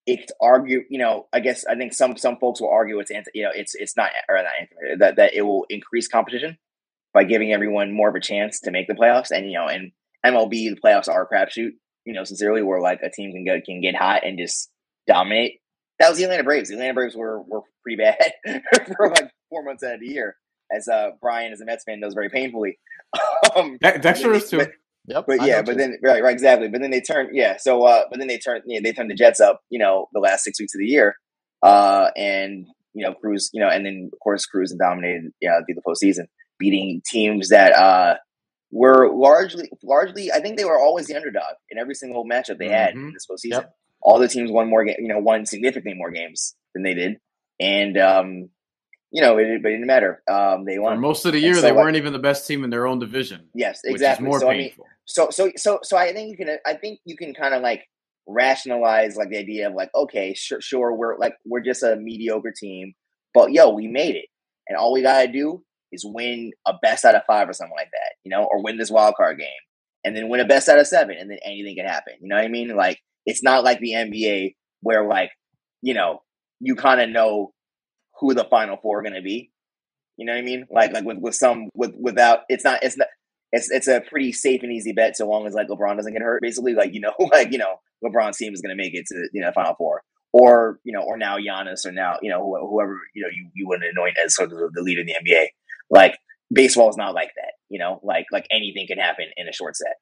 [0.06, 0.82] it's argue.
[0.88, 3.30] You know, I guess I think some some folks will argue it's anti.
[3.34, 6.58] You know, it's it's not or not anti, that that it will increase competition
[7.12, 9.30] by giving everyone more of a chance to make the playoffs.
[9.30, 9.92] And you know, and
[10.24, 11.70] MLB the playoffs are a crapshoot.
[12.04, 14.70] You know, sincerely, where like a team can get can get hot and just
[15.06, 15.60] dominate.
[15.98, 16.68] That was the Atlanta Braves.
[16.70, 18.32] The Atlanta Braves were were pretty bad
[18.96, 20.36] for like four months out of the year,
[20.74, 22.78] as uh Brian, as a Mets fan, knows very painfully.
[23.56, 24.58] um, De- Dexter is too.
[24.58, 24.70] but-
[25.06, 25.24] Yep.
[25.26, 25.78] but I yeah, but too.
[25.78, 26.68] then right, right, exactly.
[26.68, 27.56] But then they turn, yeah.
[27.58, 30.20] So, uh, but then they turn, yeah, they turn the Jets up, you know, the
[30.20, 31.16] last six weeks of the year,
[31.62, 35.58] uh, and you know, Cruz, you know, and then of course Cruz and dominated, yeah,
[35.66, 36.26] through the postseason,
[36.58, 38.16] beating teams that uh
[38.72, 42.68] were largely, largely, I think they were always the underdog in every single matchup they
[42.68, 43.12] had in Mhm.
[43.12, 43.50] this postseason.
[43.62, 43.74] Yep.
[44.02, 47.20] All the teams won more, ga- you know, won significantly more games than they did,
[47.58, 48.48] and um,
[49.10, 50.22] you know, it, but it didn't matter.
[50.30, 51.00] Um, they For won.
[51.00, 53.48] most of the year, so, they weren't even the best team in their own division,
[53.54, 54.26] Yes, exactly.
[54.26, 54.86] more so I mean, painful.
[55.04, 57.86] so so so so I think you can I think you can kind of like
[58.26, 62.52] rationalize like the idea of like okay sure sure we're like we're just a mediocre
[62.56, 62.94] team
[63.34, 64.26] but yo we made it
[64.68, 67.90] and all we gotta do is win a best out of five or something like
[67.92, 69.48] that, you know, or win this wild card game
[70.04, 72.14] and then win a best out of seven and then anything can happen.
[72.20, 72.74] You know what I mean?
[72.76, 75.30] Like it's not like the NBA where like,
[75.82, 76.22] you know,
[76.60, 77.52] you kind of know
[78.20, 79.50] who the final four are going to be.
[80.16, 80.66] You know what I mean?
[80.70, 83.08] Like like with with some with without it's not it's not
[83.52, 86.22] it's it's a pretty safe and easy bet so long as like LeBron doesn't get
[86.22, 86.42] hurt.
[86.42, 89.28] Basically, like you know, like you know, LeBron's team is going to make it to
[89.32, 92.98] you know Final Four, or you know, or now Giannis, or now you know whoever
[93.14, 95.46] you know you you would anoint as sort of the leader in the NBA.
[95.90, 96.16] Like
[96.52, 97.52] baseball is not like that.
[97.68, 99.94] You know, like like anything can happen in a short set.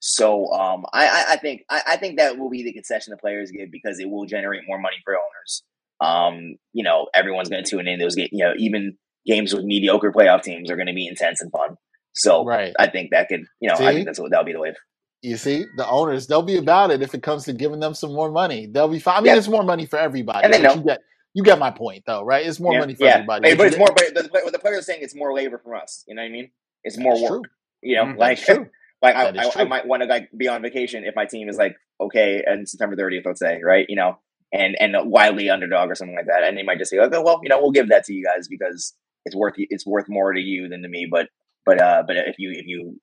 [0.00, 3.50] So um, I, I think I, I think that will be the concession the players
[3.50, 5.62] give because it will generate more money for owners.
[6.00, 8.28] Um, you know, everyone's going to tune in those games.
[8.32, 11.76] You know, even games with mediocre playoff teams are going to be intense and fun.
[12.12, 12.74] So right.
[12.78, 13.86] I think that could, you know, See?
[13.86, 14.74] I think that's what that'll be the wave.
[15.22, 18.12] You see, the owners they'll be about it if it comes to giving them some
[18.12, 18.66] more money.
[18.66, 19.16] They'll be fine.
[19.16, 19.38] I mean, yeah.
[19.38, 20.44] it's more money for everybody.
[20.44, 20.74] And they know.
[20.74, 21.00] You get,
[21.34, 22.46] you get my point, though, right?
[22.46, 22.78] It's more yeah.
[22.78, 23.14] money for yeah.
[23.14, 23.50] everybody.
[23.50, 23.88] But, but it's more.
[23.94, 26.04] But the, what the players saying it's more labor from us.
[26.06, 26.50] You know what I mean?
[26.84, 27.42] It's more work.
[27.42, 27.42] True.
[27.82, 28.38] You know, mm, like
[29.02, 31.58] like I, I, I, might want to like be on vacation if my team is
[31.58, 33.84] like okay and September 30th, let's say, right?
[33.88, 34.18] You know,
[34.52, 37.40] and and wildly underdog or something like that, and they might just say, okay, well,
[37.42, 38.94] you know, we'll give that to you guys because
[39.24, 41.08] it's worth it's worth more to you than to me.
[41.10, 41.28] But
[41.66, 43.00] but uh, but if you if you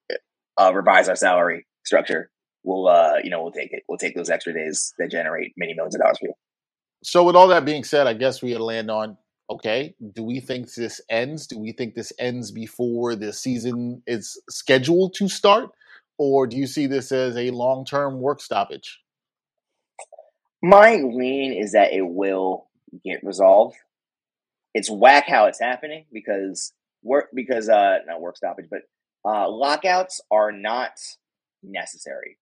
[0.60, 2.32] uh, revise our salary structure,
[2.64, 3.84] we'll uh, you know we'll take it.
[3.90, 6.34] We'll take those extra days that generate many millions of dollars for you.
[7.04, 9.18] So with all that being said, I guess we land on
[9.50, 9.96] okay.
[10.14, 11.48] Do we think this ends?
[11.48, 15.72] Do we think this ends before the season is scheduled to start,
[16.18, 19.00] or do you see this as a long term work stoppage?
[20.62, 22.68] My lean is that it will
[23.04, 23.76] get resolved.
[24.74, 26.72] It's whack how it's happening because
[27.04, 28.82] work because uh not work stoppage, but
[29.28, 30.92] uh lockouts are not
[31.64, 32.38] necessary.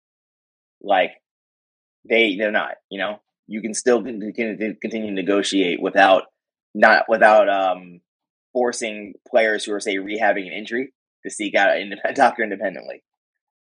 [0.81, 1.11] Like
[2.09, 3.21] they they're not, you know.
[3.47, 6.25] You can still continue to negotiate without
[6.75, 8.01] not without um
[8.53, 10.93] forcing players who are say rehabbing an injury
[11.25, 13.03] to seek out a doctor independently.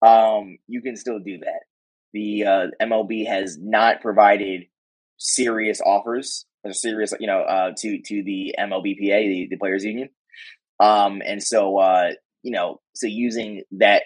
[0.02, 1.62] Um, you can still do that.
[2.14, 4.64] The uh, MLB has not provided
[5.18, 10.10] serious offers or serious, you know, uh, to to the MLBPA, the, the players union,
[10.82, 14.04] um, and so, uh, you know, so using that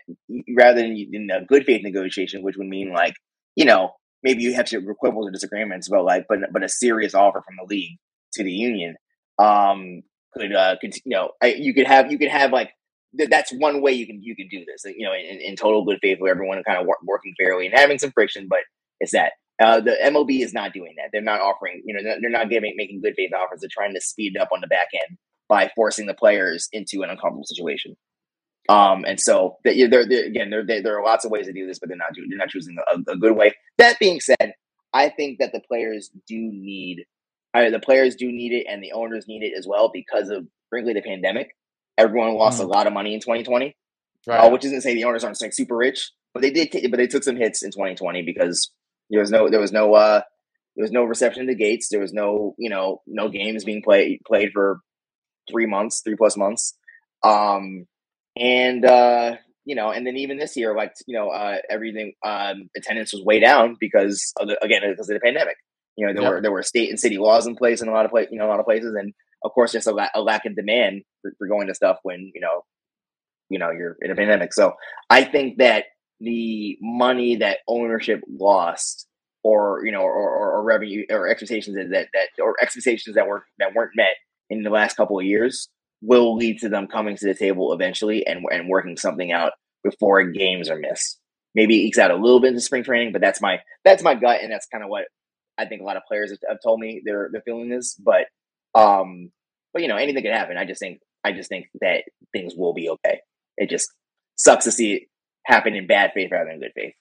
[0.56, 3.16] rather than in a good faith negotiation, which would mean like,
[3.56, 7.13] you know, maybe you have to quibbles or disagreements, but like, but but a serious
[7.13, 7.97] offer from the league
[8.34, 8.95] to the union,
[9.39, 12.71] um, could uh, could you know, I, you could have you could have like
[13.17, 15.86] th- that's one way you can you can do this, you know, in, in total
[15.86, 18.60] good faith, where everyone kind of work, working fairly and having some friction, but
[18.99, 19.34] it's that.
[19.58, 21.12] Uh, the MLB is not doing that.
[21.13, 23.62] They're not offering, you know, they're not giving making good faith offers.
[23.62, 27.04] They're trying to speed it up on the back end by forcing the players into
[27.04, 27.95] an uncomfortable situation.
[28.67, 31.89] Um, and so there again, there, there are lots of ways to do this, but
[31.89, 33.54] they're not they're not choosing a, a, good way.
[33.78, 34.54] That being said,
[34.91, 37.06] I think that the players do need,
[37.54, 40.47] uh, the players do need it, and the owners need it as well because of
[40.69, 41.49] frankly the pandemic.
[41.97, 42.63] Everyone lost mm.
[42.63, 43.75] a lot of money in 2020,
[44.28, 44.38] right.
[44.38, 46.71] uh, which isn't to say the owners aren't like super rich, but they did.
[46.71, 48.71] T- but they took some hits in 2020 because
[49.12, 50.21] there was no there was no uh
[50.75, 51.89] there was no reception to gates.
[51.89, 54.80] There was no you know no games being played played for
[55.49, 56.75] three months, three plus months.
[57.23, 57.86] Um,
[58.38, 62.69] and uh, you know, and then even this year, like you know, uh, everything um,
[62.78, 65.58] attendance was way down because of the, again because of the pandemic.
[65.98, 66.32] You know, there yep.
[66.32, 68.38] were there were state and city laws in place in a lot of place, you
[68.38, 71.04] know, a lot of places, and of course, just a, la- a lack of demand
[71.21, 72.63] for, for going to stuff when you know,
[73.50, 74.54] you know, you're in a pandemic.
[74.54, 74.74] So
[75.10, 75.86] I think that
[76.19, 79.08] the money that ownership lost
[79.43, 83.45] or you know or, or, or, revenue or expectations that, that or expectations that were
[83.60, 84.15] that weren't met
[84.50, 85.69] in the last couple of years
[86.01, 89.53] will lead to them coming to the table eventually and and working something out
[89.84, 91.19] before games are missed.
[91.53, 94.41] Maybe ekes out a little bit in spring training, but that's my that's my gut,
[94.41, 95.05] and that's kind of what
[95.58, 97.99] I think a lot of players have, have told me their their feeling is.
[98.03, 98.25] But
[98.79, 99.31] um,
[99.73, 100.58] but you know anything can happen.
[100.58, 102.03] I just think I just think that
[102.34, 103.21] things will be okay.
[103.58, 103.89] It just
[104.38, 105.03] sucks to see it
[105.45, 106.93] happen in bad faith rather than good faith.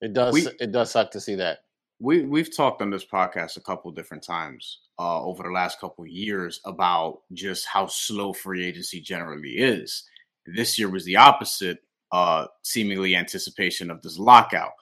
[0.00, 0.34] It does.
[0.34, 1.58] We, it does suck to see that.
[2.02, 6.04] We we've talked on this podcast a couple different times uh, over the last couple
[6.04, 10.02] years about just how slow free agency generally is.
[10.44, 11.78] This year was the opposite,
[12.10, 14.72] uh, seemingly anticipation of this lockout.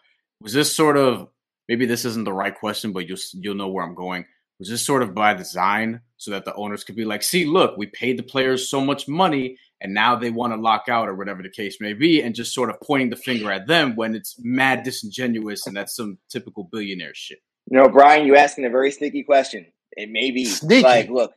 [0.41, 1.29] Was this sort of
[1.69, 4.25] maybe this isn't the right question, but you'll you'll know where I'm going.
[4.59, 7.77] Was this sort of by design so that the owners could be like, see, look,
[7.77, 11.15] we paid the players so much money and now they want to lock out or
[11.15, 14.15] whatever the case may be, and just sort of pointing the finger at them when
[14.15, 17.39] it's mad disingenuous and that's some typical billionaire shit.
[17.71, 19.67] You know, Brian, you asking a very sneaky question.
[19.93, 20.83] It may be Sneaky.
[20.83, 21.33] like, look,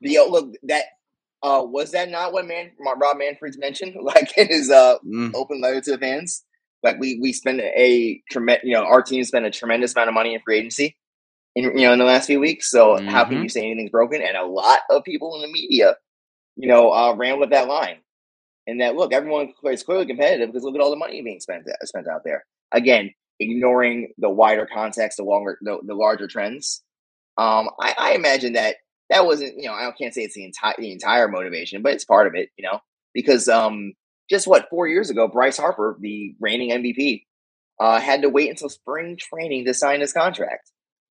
[0.00, 0.84] the look that
[1.42, 5.32] uh was that not what man Rob Manfred's mentioned, like in his uh mm.
[5.34, 6.44] open letter to the fans?
[6.82, 10.14] Like we we spend a tremendous, you know, our team spent a tremendous amount of
[10.14, 10.96] money in free agency,
[11.56, 12.70] in you know, in the last few weeks.
[12.70, 13.08] So mm-hmm.
[13.08, 13.42] how can mm-hmm.
[13.44, 14.22] you say anything's broken?
[14.22, 15.96] And a lot of people in the media
[16.58, 17.98] you know, uh, ran with that line.
[18.66, 21.66] And that look, everyone is clearly competitive because look at all the money being spent
[21.84, 22.44] spent out there.
[22.72, 26.82] Again, ignoring the wider context, the longer, the, the larger trends.
[27.38, 28.76] Um, I, I imagine that
[29.08, 32.04] that wasn't, you know, I can't say it's the entire the entire motivation, but it's
[32.04, 32.80] part of it, you know,
[33.14, 33.94] because um,
[34.28, 37.24] just what four years ago, Bryce Harper, the reigning MVP,
[37.80, 40.70] uh, had to wait until spring training to sign his contract.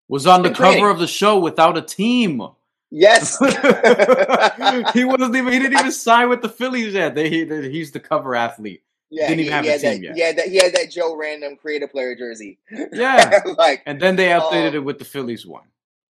[0.09, 0.85] Was on the cover training.
[0.85, 2.41] of the show without a team.
[2.89, 3.37] Yes,
[4.93, 5.51] he wasn't even.
[5.51, 7.15] He didn't even sign with the Phillies yet.
[7.15, 8.81] They, he, he's the cover athlete.
[9.09, 10.17] Yeah, didn't he, even have he a team that, yet.
[10.17, 12.59] Yeah, that, he had that Joe Random creative player jersey.
[12.93, 15.65] Yeah, like, and then they updated um, it with the Phillies one.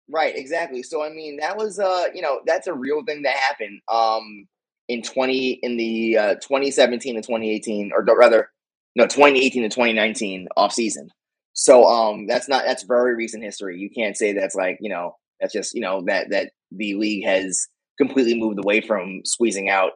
[0.10, 0.84] Right, exactly.
[0.84, 3.82] So I mean, that was uh, you know, that's a real thing that happened.
[3.92, 4.48] Um,
[4.88, 8.52] in twenty in the uh 2017 and 2018, or rather,
[8.96, 11.10] no, 2018 and 2019 off season.
[11.54, 13.80] So um, that's not that's very recent history.
[13.80, 17.26] You can't say that's like you know that's just you know that that the league
[17.26, 19.91] has completely moved away from squeezing out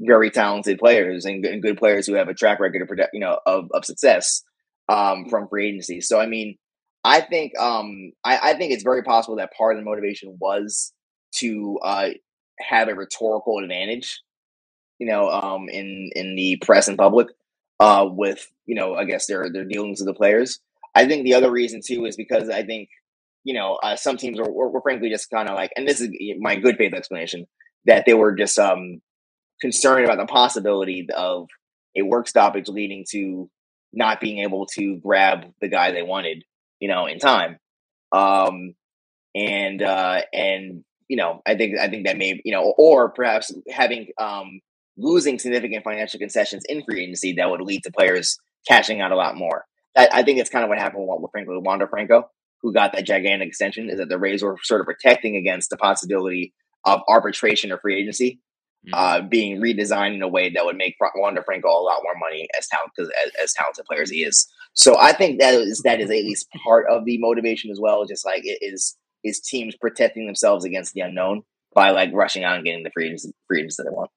[0.00, 3.38] very talented players and, and good players who have a track record of you know
[3.46, 4.42] of, of success
[4.88, 6.00] um, from free agency.
[6.00, 6.56] So I mean,
[7.04, 10.92] I think um, I, I, think it's very possible that part of the motivation was
[11.36, 12.10] to uh,
[12.60, 14.20] have a rhetorical advantage,
[14.98, 17.28] you know, um, in in the press and public
[17.80, 20.60] uh, with you know I guess their their dealings with the players.
[20.94, 22.88] I think the other reason too is because I think
[23.44, 26.00] you know, uh, some teams were, were, were frankly just kind of like, and this
[26.00, 27.46] is my good faith explanation,
[27.86, 29.00] that they were just um,
[29.60, 31.48] concerned about the possibility of
[31.96, 33.50] a work stoppage leading to
[33.92, 36.44] not being able to grab the guy they wanted,
[36.80, 37.58] you know, in time.
[38.12, 38.74] Um,
[39.34, 43.52] and uh, and you know, I think I think that may you know, or perhaps
[43.70, 44.60] having um,
[44.96, 49.16] losing significant financial concessions in free agency that would lead to players cashing out a
[49.16, 49.64] lot more.
[49.96, 52.30] I, I think it's kind of what happened with, with frankly Wander Franco
[52.62, 55.76] who got that gigantic extension is that the Rays were sort of protecting against the
[55.76, 58.40] possibility of arbitration or free agency
[58.86, 58.94] mm-hmm.
[58.94, 62.48] uh, being redesigned in a way that would make Wander Franco a lot more money
[62.58, 63.08] as talent as,
[63.42, 64.48] as talented players he is.
[64.74, 68.04] So I think that is that is at least part of the motivation as well.
[68.06, 71.42] Just like it is is teams protecting themselves against the unknown
[71.74, 74.10] by like rushing out and getting the free agents, free agents that they want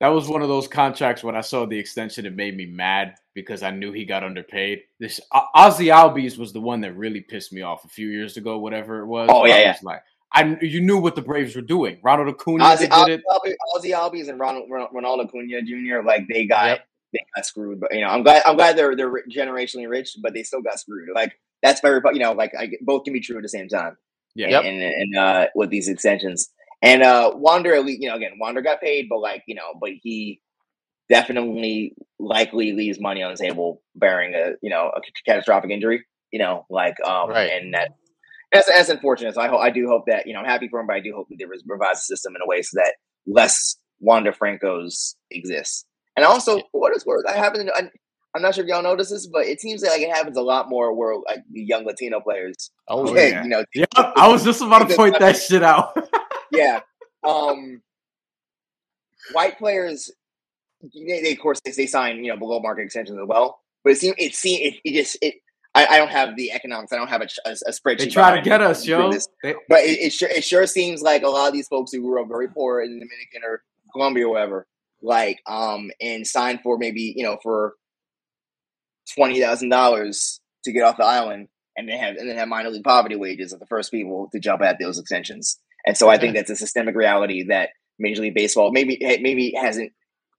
[0.00, 3.16] that was one of those contracts when I saw the extension, it made me mad
[3.34, 4.82] because I knew he got underpaid.
[4.98, 8.58] This Ozzy Albies was the one that really pissed me off a few years ago,
[8.58, 9.28] whatever it was.
[9.30, 9.76] Oh yeah, yeah.
[9.82, 11.98] like I, you knew what the Braves were doing.
[12.02, 13.56] Ronald Acuna Ozzy, did Ozzy, it.
[13.76, 16.02] Ozzy Albies and Ronald, Ronald Acuna Jr.
[16.04, 16.86] Like they got yep.
[17.12, 17.80] they got screwed.
[17.80, 20.80] But you know, I'm glad I'm glad they're they're generationally rich, but they still got
[20.80, 21.08] screwed.
[21.14, 23.98] Like that's very you know like I, both can be true at the same time.
[24.34, 24.64] Yeah, and, yep.
[24.64, 26.50] and, and uh, with these extensions.
[26.82, 30.40] And uh Wander, you know, again, Wander got paid, but like, you know, but he
[31.10, 36.06] definitely likely leaves money on the table bearing a you know a catastrophic injury.
[36.32, 37.50] You know, like um, right.
[37.50, 37.90] and that
[38.52, 39.34] that's, that's unfortunate.
[39.34, 41.00] So I hope I do hope that you know I'm happy for him, but I
[41.00, 42.94] do hope that they revise the system in a way so that
[43.26, 45.84] less Wander Francos exists.
[46.16, 47.72] And also, for what it's worth, I happen to.
[47.74, 47.90] I,
[48.32, 50.68] I'm not sure if y'all notice this, but it seems like it happens a lot
[50.68, 52.70] more where like the young Latino players.
[52.88, 53.64] Oh yeah, you know.
[53.74, 55.96] Yeah, I was just about to point that shit out.
[56.52, 56.80] yeah.
[57.22, 57.82] Um,
[59.32, 60.10] white players
[60.82, 63.60] they, they, of course they, they sign you know below market extensions as well.
[63.84, 65.34] But it seems it seems it, it just it.
[65.72, 66.92] I, I, don't have the economics.
[66.92, 67.98] I don't have a, a, a spreadsheet.
[67.98, 69.12] They try to get us, yo.
[69.40, 72.00] They, but it, it, sure it sure seems like a lot of these folks who
[72.00, 74.66] grew up very poor in Dominican or Colombia or whatever,
[75.00, 77.74] like um, and signed for maybe you know for
[79.14, 82.70] twenty thousand dollars to get off the island, and then have and then have minor
[82.70, 85.60] league poverty wages are the first people to jump at those extensions.
[85.86, 89.92] And so I think that's a systemic reality that Major League Baseball maybe maybe hasn't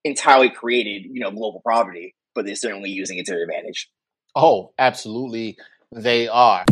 [0.04, 3.90] entirely created, you know, global poverty, but they're certainly using it to their advantage.
[4.36, 5.58] Oh, absolutely,
[5.92, 6.66] they are.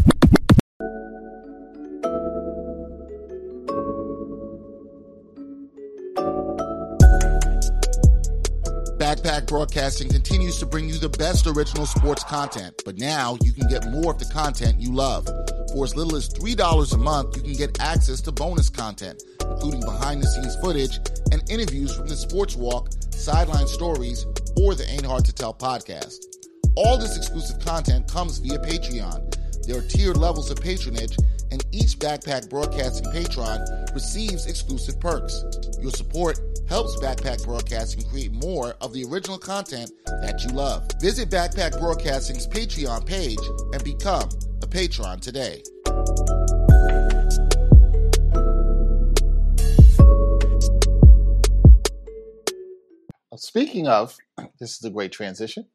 [9.00, 13.68] Backpack Broadcasting continues to bring you the best original sports content, but now you can
[13.68, 15.28] get more of the content you love.
[15.74, 19.82] For as little as $3 a month, you can get access to bonus content, including
[19.82, 20.98] behind the scenes footage
[21.32, 24.26] and interviews from the Sports Walk sideline stories,
[24.58, 26.26] or the Ain't Hard to Tell podcast.
[26.76, 29.36] All this exclusive content comes via Patreon.
[29.68, 31.18] There are tiered levels of patronage,
[31.52, 33.60] and each Backpack Broadcasting patron
[33.94, 35.44] receives exclusive perks.
[35.82, 40.90] Your support helps Backpack Broadcasting create more of the original content that you love.
[41.02, 43.40] Visit Backpack Broadcasting's Patreon page
[43.74, 44.30] and become
[44.64, 45.62] a patron today.
[53.36, 54.18] Speaking of,
[54.60, 55.66] this is a great transition.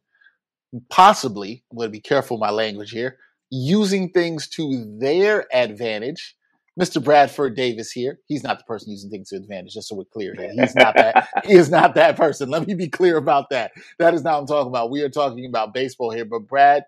[0.91, 3.19] Possibly, I'm going to be careful my language here,
[3.51, 6.37] using things to their advantage
[6.79, 7.03] Mr.
[7.03, 8.19] Bradford Davis here.
[8.27, 10.53] He's not the person using things to advantage, just so we're clear here.
[10.59, 11.29] He's not that.
[11.47, 12.51] he is not that person.
[12.51, 13.73] Let me be clear about that.
[13.99, 14.91] That is not what I'm talking about.
[14.91, 16.25] We are talking about baseball here.
[16.25, 16.85] But Brad,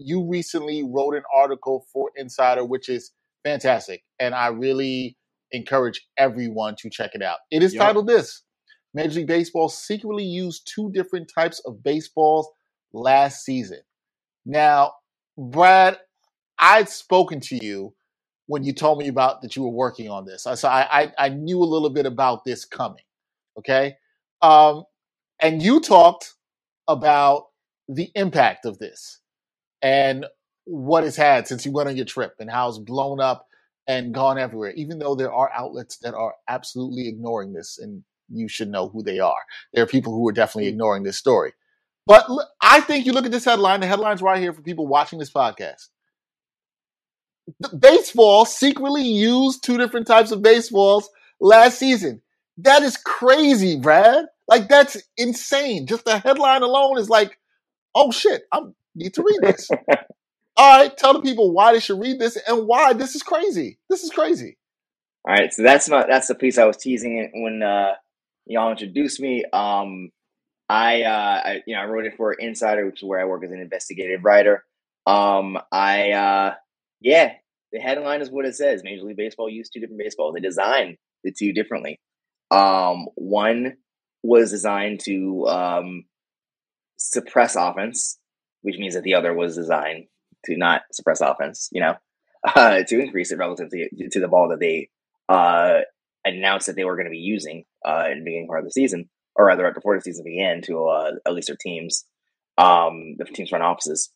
[0.00, 3.12] you recently wrote an article for Insider, which is
[3.44, 4.02] fantastic.
[4.18, 5.16] And I really
[5.52, 7.38] encourage everyone to check it out.
[7.50, 7.84] It is yep.
[7.84, 8.42] titled this
[8.94, 12.48] Major League Baseball secretly used two different types of baseballs
[12.92, 13.80] last season.
[14.46, 14.94] Now,
[15.36, 15.98] Brad,
[16.58, 17.94] I'd spoken to you
[18.46, 20.42] when you told me about that you were working on this.
[20.42, 23.04] So I, I, I knew a little bit about this coming.
[23.58, 23.94] Okay.
[24.42, 24.84] Um,
[25.40, 26.34] and you talked
[26.88, 27.44] about
[27.88, 29.20] the impact of this
[29.82, 30.26] and
[30.64, 33.46] what it's had since you went on your trip and how it's blown up
[33.86, 38.48] and gone everywhere, even though there are outlets that are absolutely ignoring this and you
[38.48, 39.42] should know who they are.
[39.72, 40.74] There are people who are definitely mm.
[40.74, 41.52] ignoring this story.
[42.06, 42.26] But
[42.60, 45.32] I think you look at this headline, the headline's right here for people watching this
[45.32, 45.88] podcast
[47.78, 51.08] baseball secretly used two different types of baseballs
[51.40, 52.22] last season.
[52.58, 54.26] That is crazy, Brad.
[54.48, 55.86] Like that's insane.
[55.86, 57.38] Just the headline alone is like,
[57.94, 58.60] oh shit, I
[58.94, 59.70] need to read this.
[60.56, 63.78] All right, tell the people why they should read this and why this is crazy.
[63.88, 64.58] This is crazy.
[65.26, 67.92] All right, so that's not that's the piece I was teasing when uh,
[68.46, 69.44] y'all introduced me.
[69.52, 70.10] Um,
[70.68, 73.44] I, uh, I you know I wrote it for Insider, which is where I work
[73.44, 74.64] as an investigative writer.
[75.06, 76.54] Um, I uh,
[77.00, 77.32] yeah,
[77.72, 78.82] the headline is what it says.
[78.84, 80.34] Major League Baseball used two different baseballs.
[80.34, 81.98] They designed the two differently.
[82.50, 83.76] Um, one
[84.22, 86.04] was designed to um,
[86.96, 88.18] suppress offense,
[88.62, 90.06] which means that the other was designed
[90.44, 91.68] to not suppress offense.
[91.72, 91.94] You know,
[92.54, 94.88] uh, to increase it relative to, the ball that they
[95.28, 95.80] uh,
[96.24, 98.72] announced that they were going to be using uh, in the beginning part of the
[98.72, 102.04] season, or rather, right before the season began, to uh, at least their teams,
[102.58, 104.10] um, the teams front offices.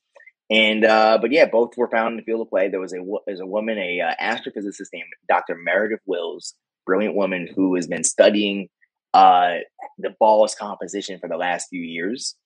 [0.50, 2.68] And uh, but yeah, both were found in the field of play.
[2.68, 5.56] There was a there's a woman, a uh, astrophysicist named Dr.
[5.56, 6.54] Meredith Wills,
[6.86, 8.68] brilliant woman who has been studying
[9.14, 12.36] the ball's composition for the last few years.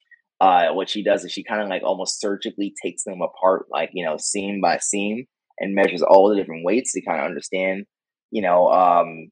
[0.41, 3.91] Uh, what she does is she kind of like almost surgically takes them apart, like
[3.93, 5.25] you know, seam by seam,
[5.59, 7.87] and measures all the different weights to kind of understand,
[8.31, 9.31] you know, um,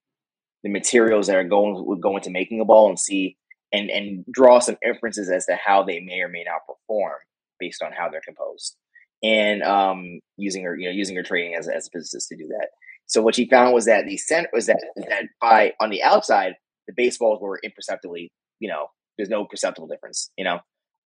[0.62, 3.36] the materials that are going going into making a ball and see
[3.72, 7.18] and and draw some inferences as to how they may or may not perform
[7.60, 8.76] based on how they're composed
[9.22, 12.46] and um, using her, you know, using her training as, as a physicist to do
[12.48, 12.68] that.
[13.06, 16.54] So what she found was that the center was that that by on the outside
[16.86, 20.60] the baseballs were imperceptibly, you know, there's no perceptible difference, you know,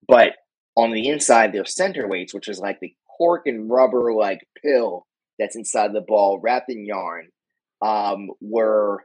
[0.07, 0.33] but
[0.75, 5.05] on the inside their center weights, which is like the cork and rubber like pill
[5.37, 7.29] that's inside the ball wrapped in yarn,
[7.81, 9.03] um, were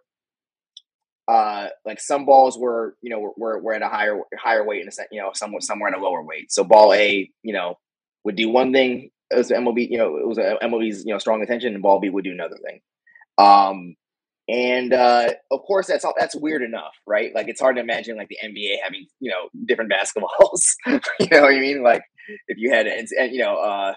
[1.27, 4.93] uh like some balls were you know were, were at a higher higher weight and
[5.11, 6.53] you know some somewhere at a lower weight.
[6.53, 7.79] So ball a you know
[8.25, 11.43] would do one thing as MLB you know it was a MLB's you know strong
[11.43, 12.81] attention and ball B would do another thing.
[13.39, 13.97] Um
[14.49, 18.17] and uh of course that's all that's weird enough right like it's hard to imagine
[18.17, 20.75] like the NBA having you know different basketballs
[21.21, 22.03] you know what I mean like
[22.49, 23.95] if you had and, and you know uh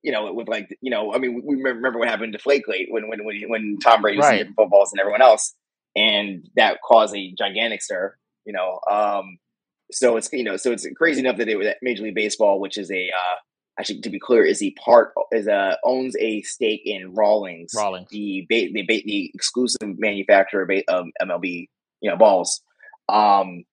[0.00, 3.08] you know, with like, you know, I mean, we remember what happened to Deflategate when
[3.08, 4.46] when when, when Tom Brady was right.
[4.56, 5.54] footballs and everyone else
[5.96, 8.16] and that caused a gigantic stir.
[8.44, 9.38] You know, um,
[9.90, 12.78] so it's you know, so it's crazy enough that were that Major League Baseball, which
[12.78, 13.36] is a uh,
[13.78, 18.08] actually to be clear, is the part is a owns a stake in Rawlings, Rawlings,
[18.10, 21.68] the the the exclusive manufacturer of MLB,
[22.00, 22.60] you know, balls.
[23.08, 23.64] Um,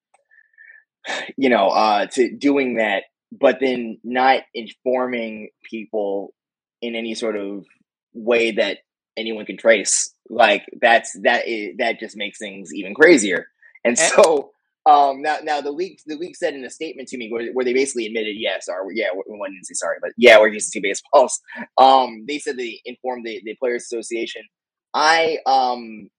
[1.38, 6.34] you know, uh, to doing that, but then not informing people
[6.82, 7.66] in any sort of
[8.14, 8.80] way that
[9.18, 13.48] anyone can trace like that's that is that just makes things even crazier.
[13.84, 14.52] And so
[14.86, 17.66] um, now now the league the league said in a statement to me where, where
[17.66, 20.82] they basically admitted yes, or yeah, one didn't say sorry, but yeah, we're using two
[20.82, 21.40] baseballs.
[21.78, 24.44] Um, they said they informed the, the players association.
[24.94, 26.10] I um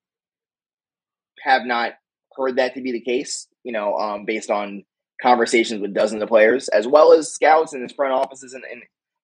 [1.43, 1.93] have not
[2.37, 4.85] heard that to be the case, you know, um, based on
[5.23, 8.83] conversations with dozens of players, as well as scouts and his front offices and, and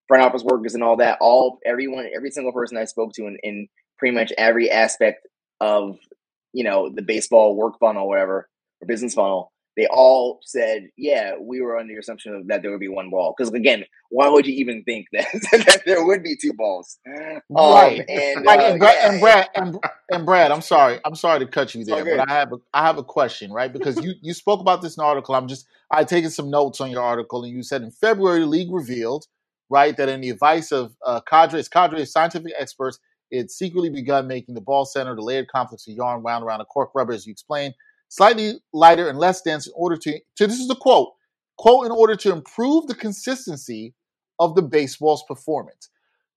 [0.09, 1.19] front office workers and all that.
[1.21, 5.27] All everyone, every single person I spoke to in, in pretty much every aspect
[5.61, 5.99] of
[6.53, 8.49] you know the baseball work funnel, whatever,
[8.83, 9.53] or business funnel.
[9.75, 13.35] They all said, "Yeah, we were under the assumption that there would be one ball."
[13.37, 16.99] Because again, why would you even think that, that there would be two balls?
[17.07, 18.01] Right.
[18.01, 19.11] Um, and, uh, and, Brad, yeah.
[19.11, 19.79] and, Brad and,
[20.11, 22.87] and, Brad, I'm sorry, I'm sorry to cut you there, but I have a, I
[22.87, 23.73] have a question, right?
[23.73, 25.35] Because you you spoke about this in an article.
[25.35, 28.47] I'm just I taken some notes on your article, and you said in February the
[28.47, 29.27] league revealed,
[29.71, 32.99] right, that in the advice of uh, cadres, cadre of scientific experts,
[33.31, 36.67] it secretly begun making the ball center, the layered complex of yarn wound around a
[36.67, 37.73] cork rubber, as you explained,
[38.13, 41.15] slightly lighter and less dense in order to, to this is a quote,
[41.57, 43.95] quote, in order to improve the consistency
[44.39, 45.89] of the baseball's performance.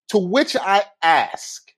[0.10, 1.70] To which I ask,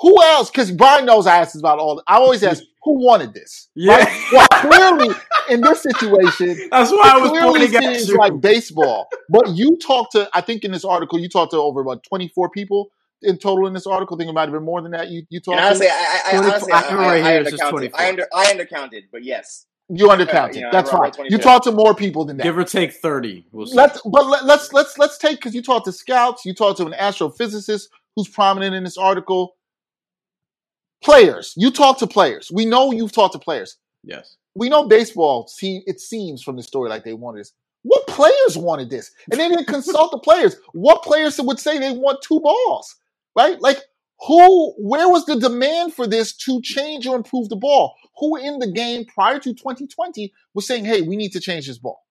[0.00, 0.50] who else?
[0.50, 2.02] Because Brian knows I ask this about all.
[2.08, 3.68] I always ask who wanted this.
[3.76, 3.98] Yeah.
[3.98, 4.32] Right?
[4.32, 5.14] Well, clearly
[5.48, 9.08] in this situation, That's why I was clearly seems like baseball.
[9.28, 12.50] But you talked to, I think in this article, you talked to over about 24
[12.50, 12.90] people
[13.24, 14.16] in total in this article.
[14.16, 15.08] I think it might have been more than that.
[15.10, 15.92] You you And talked honestly, to.
[15.92, 17.90] I, I, I 24 honestly, I I, have I, right I here, it undercounted.
[17.94, 19.66] I under, I undercounted, but yes.
[19.90, 20.54] You undercounted.
[20.56, 21.26] you know, That's wrote fine.
[21.28, 22.44] You talked to more people than that.
[22.44, 23.46] Give or take thirty.
[23.52, 23.76] We'll see.
[23.76, 26.86] Let's but let, let's let's let's take because you talked to scouts, you talked to
[26.86, 29.56] an astrophysicist who's prominent in this article.
[31.02, 32.50] Players, you talk to players.
[32.52, 33.76] We know you've talked to players.
[34.02, 34.36] yes.
[34.56, 35.48] We know baseball.
[35.48, 37.52] See, it seems from the story like they wanted this.
[37.82, 39.10] What players wanted this?
[39.30, 40.56] And they didn't consult the players.
[40.72, 42.94] What players would say they want two balls?
[43.36, 43.60] Right?
[43.60, 43.78] Like
[44.26, 44.72] who?
[44.78, 47.94] Where was the demand for this to change or improve the ball?
[48.18, 51.78] Who in the game prior to 2020 was saying, "Hey, we need to change this
[51.78, 52.04] ball"?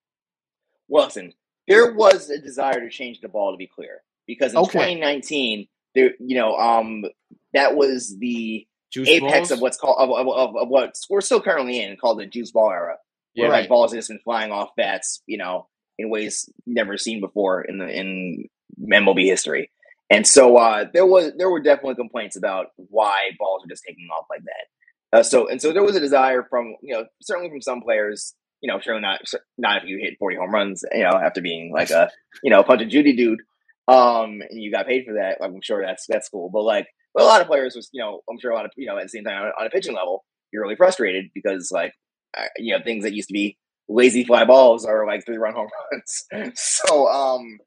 [0.88, 1.34] Well, listen,
[1.68, 4.72] there was a desire to change the ball, to be clear, because in Okay.
[4.72, 7.06] 2019, there, you know, um,
[7.54, 9.52] that was the Juice apex balls?
[9.52, 12.52] of what's called of, of, of, of what we're still currently in, called the juice
[12.52, 12.98] ball era,
[13.36, 13.62] where Right.
[13.62, 15.68] like balls have just been flying off bats, you know,
[15.98, 18.50] in ways never seen before in the in
[18.80, 19.72] MLB history.
[20.14, 24.08] And so uh, there was there were definitely complaints about why balls are just taking
[24.16, 25.18] off like that.
[25.18, 28.36] Uh, so and so there was a desire from you know certainly from some players,
[28.62, 29.22] you know, sure not
[29.58, 32.12] not if you hit forty home runs, you know, after being like a
[32.44, 33.42] you know punch a Judy dude,
[33.88, 35.40] um, and you got paid for that.
[35.42, 38.22] I'm sure that's that's cool, but like but a lot of players was you know
[38.30, 39.96] I'm sure a lot of you know at the same time on, on a pitching
[39.96, 41.94] level you're really frustrated because like
[42.38, 43.58] uh, you know things that used to be
[43.90, 46.54] lazy fly balls are like three run home runs.
[46.56, 47.58] so um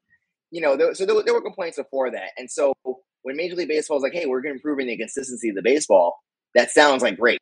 [0.51, 2.73] you know there, so there, were- there were complaints before that, and so
[3.23, 5.61] when Major League Baseball is like, hey, we're going to improve the consistency of the
[5.61, 6.15] baseball,
[6.55, 7.39] that sounds like great.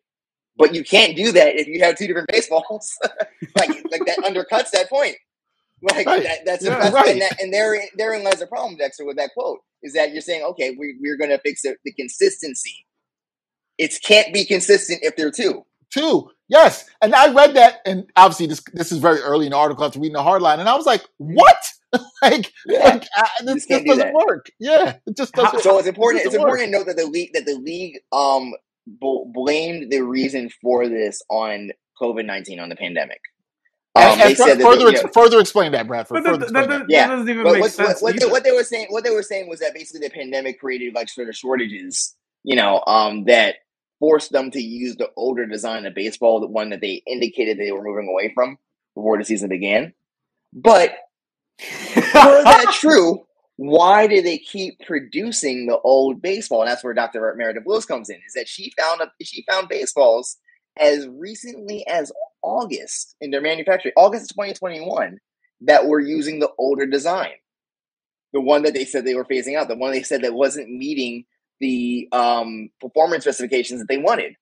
[0.57, 2.97] But you can't do that if you have two different baseballs.
[3.57, 5.15] like, like that undercuts that point.
[5.81, 6.23] Like Right.
[6.23, 7.09] that, that's, Yeah, right.
[7.09, 10.21] and, that, and there, therein lies the problem, Dexter, with that quote is that you're
[10.21, 12.87] saying, okay, we, we're going to fix the, the consistency.
[13.77, 15.65] It can't be consistent if they're two.
[15.93, 16.31] Two.
[16.47, 16.85] Yes.
[17.01, 19.99] And I read that, and obviously this this is very early in the article after
[19.99, 21.71] reading the hardline, and I was like, what?
[22.21, 22.79] like, Yeah.
[22.83, 24.25] like uh, this, Just this can't do doesn't that.
[24.27, 24.51] work.
[24.59, 24.97] Yeah.
[25.05, 26.21] It just doesn't so it's important.
[26.21, 28.53] it It's doesn't important to note that the league that the league um
[28.87, 31.71] bl- blamed the reason for this on
[32.01, 33.19] COVID nineteen on the pandemic.
[33.97, 36.15] Um, and, and they said that further, they, you ex- know, further explain that, Bradford.
[36.15, 36.85] But that, Further that, that, that.
[36.89, 37.07] Yeah.
[37.07, 38.01] that doesn't even But make what, sense.
[38.01, 40.13] what, what, they, what they were saying, what they were saying was that basically the
[40.13, 43.55] pandemic created like sort of shortages, you know, um, that
[44.01, 47.71] forced them to use the older design of baseball, the one that they indicated they
[47.71, 48.57] were moving away from
[48.95, 49.93] before the season began.
[50.51, 50.91] But
[51.61, 53.25] were that true?
[53.57, 56.61] Why do they keep producing the old baseball?
[56.61, 57.33] And that's where Dr.
[57.37, 58.17] Meredith Wills comes in.
[58.17, 60.37] Is that she found a, she found baseballs
[60.77, 62.11] as recently as
[62.43, 65.19] August in their manufacturing, August 2021,
[65.61, 67.31] that were using the older design,
[68.33, 70.69] the one that they said they were phasing out, the one they said that wasn't
[70.69, 71.23] meeting
[71.61, 74.35] the um, performance specifications that they wanted.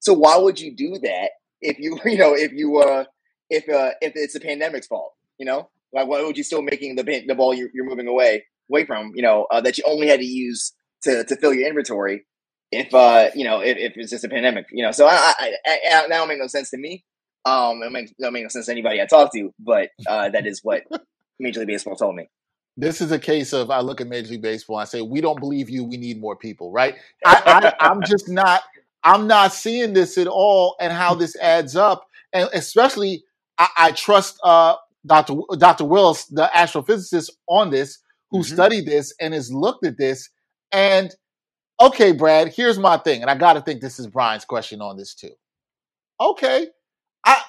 [0.00, 3.04] So why would you do that if you you know if you uh
[3.50, 5.14] if uh if it's a pandemic's fault?
[5.38, 8.44] You know, like why would you still making the the ball you're, you're moving away
[8.70, 9.12] away from?
[9.14, 10.72] You know uh, that you only had to use
[11.02, 12.24] to to fill your inventory
[12.72, 14.66] if uh you know if, if it's just a pandemic.
[14.70, 17.04] You know, so I, I, I, that don't make no sense to me.
[17.44, 20.46] Um, it makes don't make no sense to anybody I talk to, but uh, that
[20.46, 20.82] is what
[21.38, 22.28] Major League Baseball told me.
[22.76, 25.20] This is a case of I look at Major League Baseball and I say, we
[25.20, 25.84] don't believe you.
[25.84, 26.96] We need more people, right?
[27.24, 28.62] I, I, I'm just not.
[29.02, 33.22] I'm not seeing this at all, and how this adds up, and especially
[33.56, 34.74] I, I trust uh,
[35.06, 35.34] Dr.
[35.34, 35.84] W- Dr.
[35.84, 37.98] Willis, the astrophysicist, on this,
[38.30, 38.52] who Mhm.
[38.52, 40.28] studied this and has looked at this.
[40.72, 41.14] And
[41.80, 44.96] okay, Brad, here's my thing, and I got to think this is Brian's question on
[44.96, 45.32] this too.
[46.20, 46.68] Okay,
[47.24, 47.42] I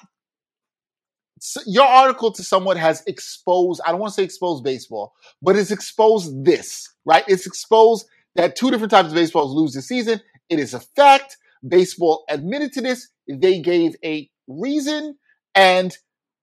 [1.40, 5.56] s- your article to someone has exposed, I don't want to say exposed baseball, but
[5.56, 7.24] it's exposed this, right?
[7.28, 10.20] It's exposed that two different types of baseballs lose the season.
[10.48, 11.36] It is a fact.
[11.66, 13.08] Baseball admitted to this.
[13.28, 15.18] They gave a reason.
[15.54, 15.96] And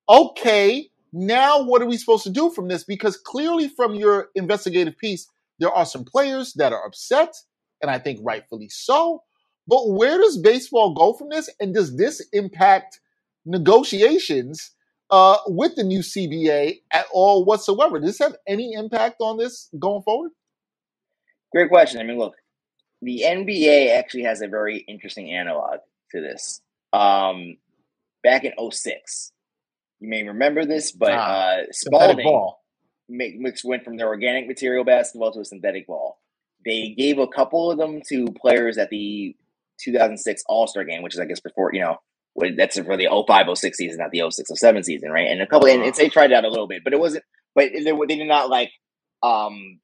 [0.09, 2.83] okay, now what are we supposed to do from this?
[2.83, 5.27] Because clearly, from your investigative piece,
[5.59, 7.33] there are some players that are upset,
[7.81, 9.23] and I think rightfully so.
[9.65, 11.49] But where does baseball go from this?
[11.59, 12.99] And does this impact
[13.45, 14.71] negotiations
[15.09, 17.99] uh, with the new CBA at all whatsoever?
[17.99, 20.31] Does this have any impact on this going forward?
[21.53, 22.01] Great question.
[22.01, 22.35] I mean, look,
[23.01, 25.79] the NBA actually has a very interesting analog
[26.11, 26.61] to this.
[26.91, 27.55] Um,
[28.21, 29.31] back in 06,
[29.99, 32.25] you may remember this, but Ah, uh, Spalding
[33.07, 36.19] mix went from their organic material basketball to a synthetic ball.
[36.65, 39.35] They gave a couple of them to players at the
[39.83, 41.97] 2006 All Star game, which is, I guess, before, you know,
[42.57, 45.27] that's for the 05 06 season, not the 06 07 season, right?
[45.27, 47.23] And a couple, and, and they tried it out a little bit, but it wasn't,
[47.53, 48.71] but they, they did not like,
[49.23, 49.79] um,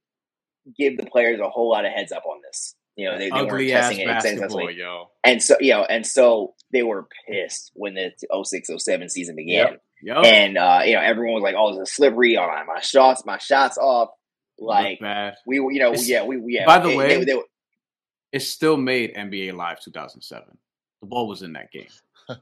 [0.77, 2.75] give the players a whole lot of heads up on this.
[2.95, 4.75] you know, they, they weren't testing it successfully.
[4.77, 5.09] yo.
[5.23, 8.11] And so, you know, and so they were pissed when the
[8.43, 9.77] 06 07 season began.
[10.03, 12.37] Yo, And, uh, you know, everyone was like, oh, it's a slippery.
[12.37, 14.09] Oh, my shots, my shots off.
[14.59, 14.99] Like,
[15.45, 16.65] we, you know, It's- yeah, we, yeah.
[16.65, 17.45] by the they- way- they- they were-
[18.31, 20.57] It still made NBA Live 2007.
[21.01, 21.87] The ball was in that game.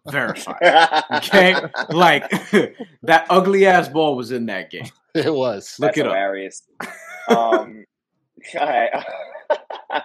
[0.08, 0.58] Verified.
[1.12, 1.56] Okay,
[1.90, 2.30] like
[3.04, 4.86] that ugly ass ball was in that game.
[5.16, 5.76] It was.
[5.80, 6.12] Look That's it up.
[6.14, 6.62] hilarious.
[8.60, 9.04] I,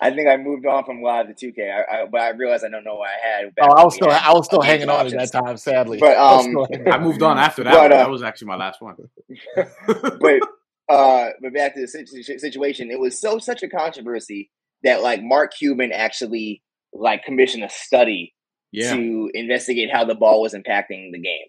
[0.00, 2.68] I think I moved on from live to 2K, I, I, but I realized I
[2.68, 3.52] don't know what I had.
[3.60, 5.98] Oh, I was still had I was still hanging on at that time, sadly.
[5.98, 7.72] But, I um, still hanging I moved on after that.
[7.72, 8.96] But, uh, that was actually my last one.
[9.86, 10.40] but
[10.88, 14.50] uh, but back to the situation, it was so such a controversy
[14.82, 16.62] that like Mark Cuban actually
[16.92, 18.34] like commissioned a study
[18.72, 21.46] yeah, to investigate how the ball was impacting the game.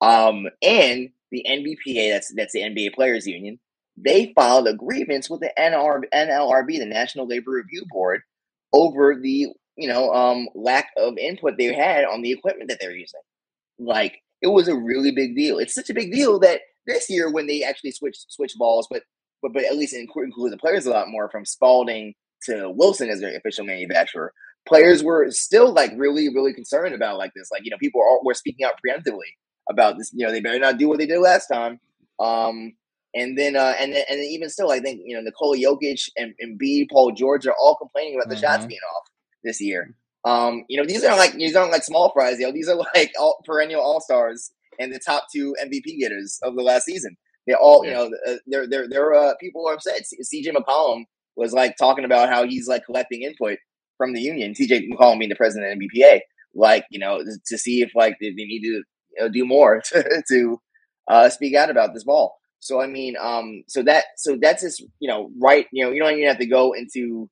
[0.00, 3.58] Um, and the NBPA, that's that's the NBA Players Union,
[4.02, 8.22] they filed a grievance with the NR, NLRB, the National Labor Review Board,
[8.72, 12.92] over the you know um, lack of input they had on the equipment that they're
[12.92, 13.20] using.
[13.78, 15.58] Like it was a really big deal.
[15.58, 19.02] It's such a big deal that this year when they actually switched switch balls, but
[19.42, 23.20] but but at least include, the players a lot more from Spalding to Wilson as
[23.20, 24.32] their official manufacturer
[24.66, 27.50] players were still like really, really concerned about like this.
[27.50, 29.36] Like, you know, people are, were speaking out preemptively
[29.68, 30.10] about this.
[30.14, 31.80] You know, they better not do what they did last time.
[32.18, 32.72] Um,
[33.14, 36.08] and then, uh, and then, and then even still, I think you know Nikola Jokic
[36.16, 38.68] and, and B, Paul George are all complaining about the shots Mhm.
[38.68, 39.08] being off
[39.44, 39.94] this year.
[40.24, 42.38] Um, you know, these aren't like these aren't like small fries.
[42.38, 46.38] You know, these are like all, perennial all stars and the top two MVP getters
[46.42, 47.16] of the last season.
[47.46, 50.02] They all, you know, uh, they're they're they're uh, people are upset.
[50.22, 51.04] CJ McCollum
[51.36, 53.58] was like talking about how he's like collecting input
[53.96, 54.52] from the union.
[54.54, 56.20] CJ McCollum being the president of NBPA,
[56.54, 58.84] like you know, to see if like they they need to you
[59.20, 60.60] know, do more to, to
[61.08, 62.36] uh, speak out about this ball.
[62.60, 65.66] So I mean, um, so that so that's just you know right.
[65.72, 67.28] You know, you don't even have to go into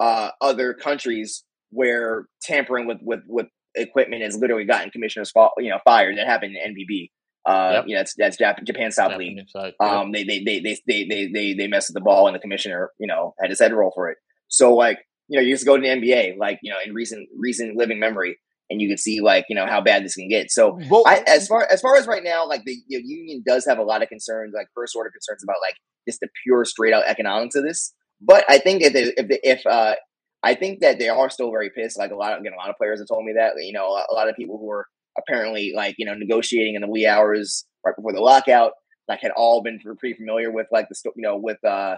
[0.00, 5.70] uh, other countries where tampering with with with equipment has literally gotten commissioners fall, you
[5.70, 6.18] know fired.
[6.18, 7.10] That happened in NPB.
[7.44, 7.84] Uh, yep.
[7.86, 9.38] you know, that's that's Japan, Japan South League.
[9.54, 9.74] Yep.
[9.80, 12.40] Um, they, they they they they they they they messed with the ball, and the
[12.40, 14.18] commissioner, you know, had his head roll for it.
[14.48, 17.28] So like, you know, you just go to the NBA, like you know, in recent
[17.36, 18.38] recent living memory,
[18.70, 20.50] and you can see like, you know, how bad this can get.
[20.50, 23.42] So Well, I, as far, as far as right now, like the you know, union
[23.46, 25.76] does have a lot of concerns, like first order concerns about like
[26.08, 27.92] just the pure straight out economics of this.
[28.20, 29.96] But I think if, they, if, they, if, uh,
[30.42, 31.98] I think that they are still very pissed.
[31.98, 33.86] Like a lot of, again, a lot of players have told me that, you know,
[33.86, 34.86] a, lot of people who were
[35.18, 38.72] apparently like, you know, negotiating in the wee hours right before the lockout,
[39.08, 41.96] like had all been pretty familiar with like the you know with uh,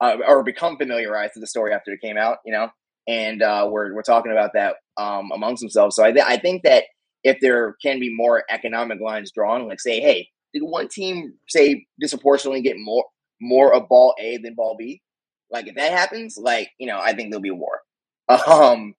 [0.00, 2.68] uh or become familiarized with the story after it came out you know
[3.06, 5.96] and uh we're we're talking about that um amongst themselves.
[5.96, 6.84] So i th- i think that
[7.24, 11.86] if there can be more economic lines drawn like say hey did one team say
[12.00, 13.04] disproportionately get more
[13.40, 15.02] more of ball a than ball b?
[15.50, 17.80] Like if that happens like you know i think there'll be a war.
[18.46, 18.94] Um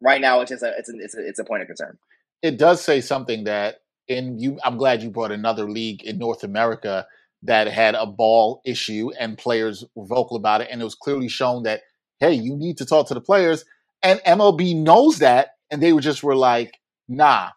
[0.00, 1.98] right now it's just a it's a it's a, it's a point of concern.
[2.42, 3.76] It does say something that
[4.08, 7.06] in you I'm glad you brought another league in North America
[7.44, 11.28] that had a ball issue and players were vocal about it and it was clearly
[11.28, 11.82] shown that
[12.22, 13.64] hey you need to talk to the players
[14.02, 17.50] and MLB knows that and they were just were like nah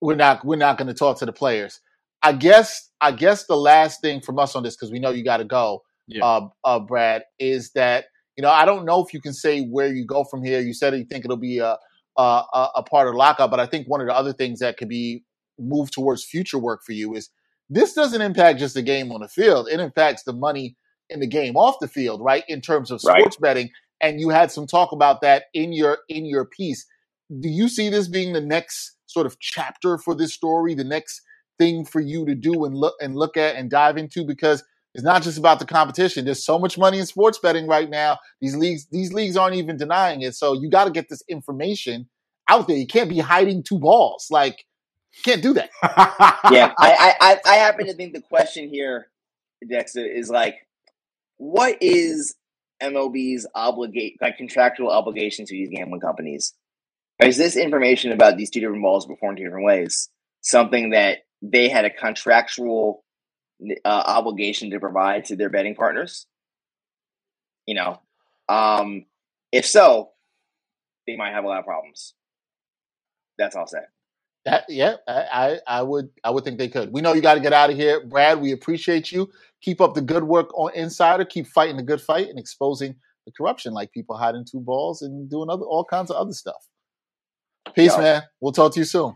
[0.00, 1.80] we're not we're not going to talk to the players
[2.22, 5.24] I guess I guess the last thing from us on this because we know you
[5.24, 6.24] got to go Yeah.
[6.24, 8.06] uh, uh Brad is that
[8.36, 10.74] you know I don't know if you can say where you go from here you
[10.74, 11.76] said you think it'll be a
[12.18, 12.44] a,
[12.76, 14.88] a part of the lockout but I think one of the other things that could
[14.88, 15.24] be
[15.58, 17.30] moved towards future work for you is
[17.70, 19.68] this doesn't impact just the game on the field.
[19.70, 20.76] It impacts the money
[21.08, 22.44] in the game off the field, right?
[22.48, 23.20] In terms of Right.
[23.20, 23.70] sports betting.
[24.00, 26.86] And you had some talk about that in your in your piece.
[27.40, 31.22] Do you see this being the next sort of chapter for this story, the next
[31.58, 34.24] thing for you to do and look and look at and dive into?
[34.24, 36.24] Because it's not just about the competition.
[36.24, 38.18] There's so much money in sports betting right now.
[38.40, 40.34] These leagues, these leagues aren't even denying it.
[40.34, 42.08] So you got to get this information
[42.48, 42.76] out there.
[42.76, 44.26] You can't be hiding two balls.
[44.30, 44.64] Like,
[45.24, 45.70] can't do that.
[46.50, 49.08] yeah, I, I, I- I happen to think the question here,
[49.68, 50.56] Dexter, is like,
[51.36, 52.34] what is
[52.82, 56.54] MLB's obligate like contractual obligation to these gambling companies?
[57.22, 60.08] Is this information about these two different balls performed two different ways
[60.42, 63.04] something that they had a contractual
[63.84, 66.26] uh, obligation to provide to their betting partners?
[67.66, 68.00] You know,
[68.48, 69.04] um,
[69.52, 70.10] if so,
[71.06, 72.14] they might have a lot of problems.
[73.38, 73.78] That's all I'll say.
[74.50, 76.92] That yeah, I, I would I would think they could.
[76.92, 78.40] We know you got to get out of here, Brad.
[78.40, 79.30] We appreciate you.
[79.60, 81.24] Keep up the good work on Insider.
[81.24, 82.96] Keep fighting the good fight and exposing
[83.26, 86.66] the corruption, like people hiding two balls and doing other all kinds of other stuff.
[87.76, 88.02] Peace, Yo.
[88.02, 88.22] man.
[88.40, 89.14] We'll talk to you soon.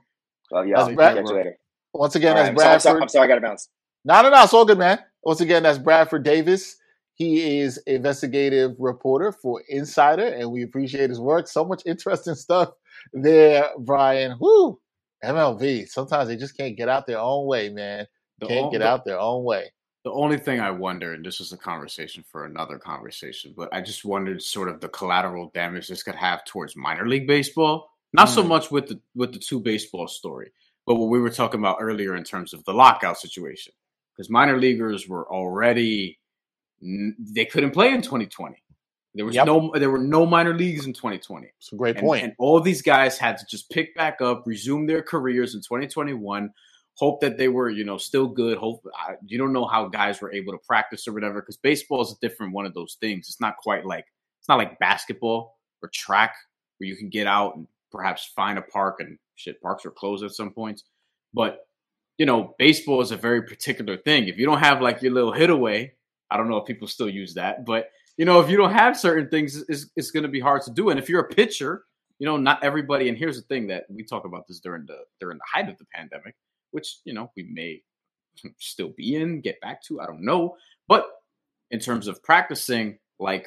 [0.52, 0.84] Love y'all.
[0.84, 1.56] That's Brad- later.
[1.92, 3.02] Once again, All that's I'm, sorry, I'm, sorry, Bradford.
[3.02, 3.68] I'm sorry, I got to bounce.
[4.04, 4.42] No, no, no.
[4.44, 5.00] It's all good, man.
[5.24, 6.76] Once again, that's Bradford Davis.
[7.14, 11.48] He is investigative reporter for Insider, and we appreciate his work.
[11.48, 12.70] So much interesting stuff
[13.12, 14.36] there, Brian.
[14.40, 14.80] Whoo!
[15.24, 15.88] MLB.
[15.88, 18.06] Sometimes they just can't get out their own way, man.
[18.40, 19.72] The can't get out their own way.
[20.04, 23.80] The only thing I wonder, and this is a conversation for another conversation, but I
[23.80, 27.90] just wondered sort of the collateral damage this could have towards minor league baseball.
[28.12, 28.34] Not mm.
[28.34, 30.52] so much with the with the two baseball story,
[30.86, 33.72] but what we were talking about earlier in terms of the lockout situation,
[34.14, 36.18] because minor leaguers were already
[36.82, 38.62] they couldn't play in 2020.
[39.14, 39.46] There was yep.
[39.46, 41.46] no there were no minor leagues in 2020.
[41.58, 42.24] It's a great and, point.
[42.24, 46.50] And all these guys had to just pick back up, resume their careers in 2021
[46.96, 48.58] hope that they were, you know, still good.
[48.58, 52.02] Hope I, you don't know how guys were able to practice or whatever because baseball
[52.02, 53.28] is a different one of those things.
[53.28, 54.06] It's not quite like
[54.38, 56.34] it's not like basketball or track
[56.78, 59.60] where you can get out and perhaps find a park and shit.
[59.60, 60.84] Parks are closed at some points,
[61.32, 61.66] but
[62.18, 64.28] you know, baseball is a very particular thing.
[64.28, 65.94] If you don't have like your little hit away,
[66.30, 68.98] I don't know if people still use that, but you know, if you don't have
[68.98, 70.90] certain things, it's, it's going to be hard to do.
[70.90, 71.84] And if you're a pitcher,
[72.18, 73.08] you know, not everybody.
[73.08, 75.78] And here's the thing that we talk about this during the during the height of
[75.78, 76.34] the pandemic
[76.74, 77.80] which you know we may
[78.58, 80.00] still be in, get back to.
[80.00, 80.56] I don't know,
[80.88, 81.06] but
[81.70, 83.46] in terms of practicing, like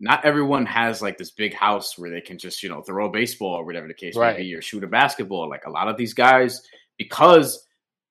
[0.00, 3.10] not everyone has like this big house where they can just you know throw a
[3.10, 4.36] baseball or whatever the case right.
[4.36, 5.48] may be or shoot a basketball.
[5.48, 6.60] Like a lot of these guys,
[6.98, 7.64] because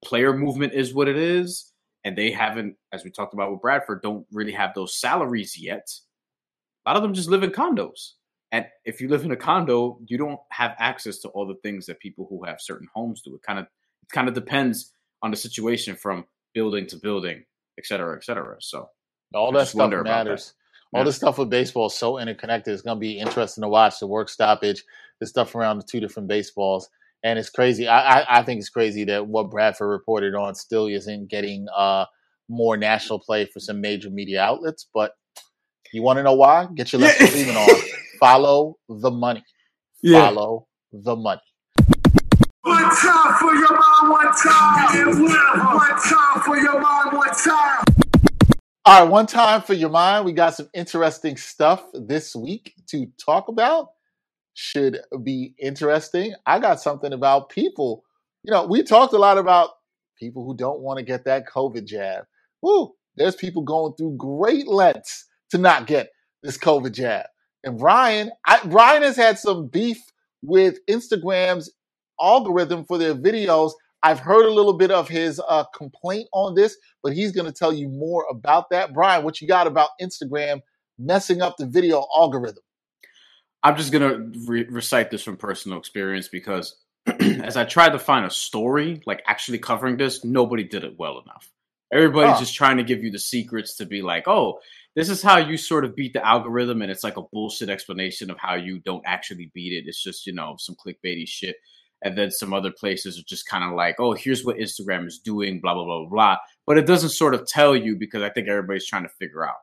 [0.03, 1.73] player movement is what it is,
[2.04, 5.88] and they haven't, as we talked about with Bradford, don't really have those salaries yet.
[6.86, 8.12] A lot of them just live in condos.
[8.51, 11.86] And if you live in a condo, you don't have access to all the things
[11.88, 13.34] that people who have certain homes do.
[13.34, 14.91] It kind of it kind of depends
[15.24, 17.43] on the situation from building to building,
[17.80, 18.58] et cetera, et cetera.
[18.60, 18.89] So
[19.34, 20.54] all that stuff matters.
[20.91, 20.97] That.
[20.97, 21.06] All yeah.
[21.06, 22.74] this stuff with baseball is so interconnected.
[22.74, 24.84] It's going to be interesting to watch the work stoppage,
[25.20, 26.89] the stuff around the two different baseballs.
[27.24, 27.88] And it's crazy.
[27.88, 32.06] I, I, I think it's crazy that what Bradford reported on still isn't getting uh,
[32.50, 34.88] more national play for some major media outlets.
[34.94, 35.14] But
[35.94, 36.68] you want to know why?
[36.76, 37.82] Get your Lester Freamon on.
[38.20, 39.44] Follow the money.
[40.02, 40.28] Yeah.
[40.30, 41.42] Follow the money.
[42.64, 45.76] One time for your mind, one time.
[45.76, 47.84] One time for your mind, one time.
[48.86, 50.26] All right, one time for your mind.
[50.26, 53.90] We got some interesting stuff this week to talk about.
[54.54, 56.36] Should be interesting.
[56.45, 58.04] I got something about people.
[58.43, 59.72] You know, we talked a lot about
[60.20, 62.26] people who don't want to get that COVID jab.
[62.62, 66.10] Woo, there's people going through great lengths to not get
[66.43, 67.26] this COVID jab.
[67.64, 69.99] And Brian, I, Brian has had some beef
[70.41, 71.72] with Instagram's
[72.22, 73.72] algorithm for their videos.
[74.04, 77.54] I've heard a little bit of his uh, complaint on this, but he's going to
[77.54, 78.93] tell you more about that.
[78.93, 80.62] Brian, what you got about Instagram
[80.99, 82.64] messing up the video algorithm?
[83.64, 87.99] I'm just going to re- recite this from personal experience because as I tried to
[87.99, 91.49] find a story, like actually covering this, nobody did it well enough.
[91.91, 92.39] Everybody's huh.
[92.39, 94.59] just trying to give you the secrets to be like, oh,
[94.95, 96.82] this is how you sort of beat the algorithm.
[96.82, 99.88] And it's like a bullshit explanation of how you don't actually beat it.
[99.88, 101.55] It's just, you know, some clickbaity shit
[102.03, 105.20] and then some other places are just kind of like, oh, here's what Instagram is
[105.20, 106.38] doing, blah blah blah blah.
[106.68, 109.55] But it doesn't sort of tell you because I think everybody's trying to figure out.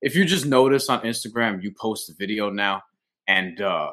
[0.00, 2.82] If you just notice on Instagram, you post a video now,
[3.26, 3.92] and uh,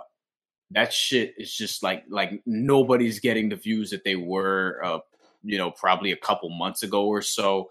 [0.72, 5.00] that shit is just like like nobody's getting the views that they were, uh,
[5.44, 7.70] you know, probably a couple months ago or so.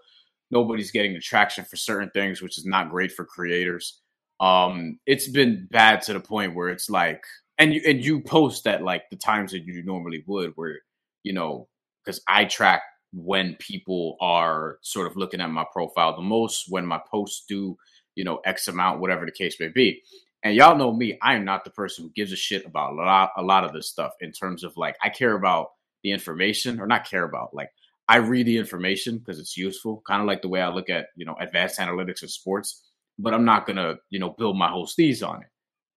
[0.51, 3.99] Nobody's getting the traction for certain things, which is not great for creators.
[4.39, 7.23] Um, it's been bad to the point where it's like
[7.57, 10.79] and you and you post at like the times that you normally would, where
[11.23, 11.67] you know,
[12.03, 12.81] because I track
[13.13, 17.77] when people are sort of looking at my profile the most, when my posts do,
[18.15, 20.01] you know, X amount, whatever the case may be.
[20.43, 22.95] And y'all know me, I am not the person who gives a shit about a
[22.95, 25.71] lot, a lot of this stuff in terms of like I care about
[26.03, 27.69] the information or not care about like
[28.07, 31.07] I read the information because it's useful, kind of like the way I look at,
[31.15, 32.83] you know, advanced analytics of sports,
[33.19, 35.47] but I'm not gonna, you know, build my whole steez on it.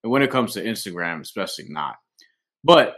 [0.03, 1.97] And when it comes to Instagram, especially not.
[2.65, 2.97] But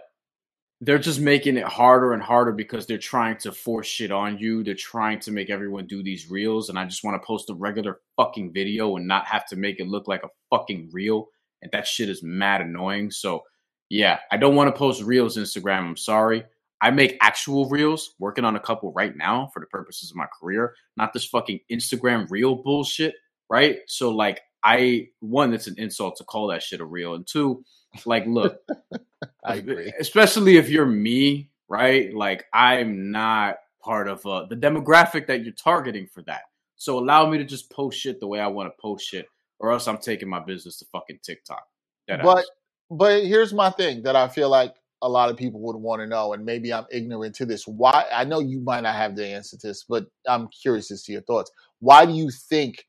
[0.81, 4.63] they're just making it harder and harder because they're trying to force shit on you.
[4.63, 6.69] They're trying to make everyone do these reels.
[6.69, 9.81] And I just want to post a regular fucking video and not have to make
[9.81, 11.29] it look like a fucking reel.
[11.65, 13.11] And that shit is mad annoying.
[13.11, 13.43] So,
[13.89, 15.89] yeah, I don't want to post reels Instagram.
[15.89, 16.45] I'm sorry.
[16.81, 20.27] I make actual reels, working on a couple right now for the purposes of my
[20.41, 23.15] career, not this fucking Instagram reel bullshit,
[23.49, 23.79] right?
[23.87, 27.65] So, like, I one, it's an insult to call that shit a reel, and two,
[28.05, 28.59] like, look,
[29.45, 29.93] I agree.
[29.99, 32.15] Especially if you're me, right?
[32.15, 36.43] Like, I'm not part of uh, the demographic that you're targeting for that.
[36.77, 39.27] So allow me to just post shit the way I want to post shit,
[39.61, 41.65] or else I'm taking my business to fucking TikTok.
[42.09, 42.45] That but
[42.91, 46.07] but here's my thing that I feel like a lot of people would want to
[46.07, 47.67] know, and maybe I'm ignorant to this.
[47.67, 51.03] Why I know you might not have the answer to this, but I'm curious as
[51.05, 51.51] to your thoughts.
[51.81, 52.85] Why do you think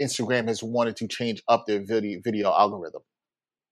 [0.00, 3.02] Instagram has wanted to change up their video video algorithm.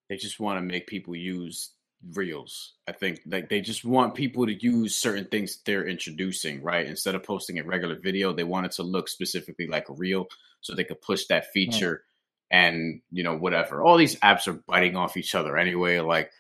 [0.09, 1.73] They just want to make people use
[2.15, 2.75] reels.
[2.87, 6.87] I think like they just want people to use certain things they're introducing, right?
[6.87, 10.27] Instead of posting a regular video, they want it to look specifically like a reel
[10.61, 12.08] so they could push that feature mm.
[12.51, 13.83] And you know whatever.
[13.83, 16.01] All these apps are biting off each other anyway.
[16.01, 16.31] Like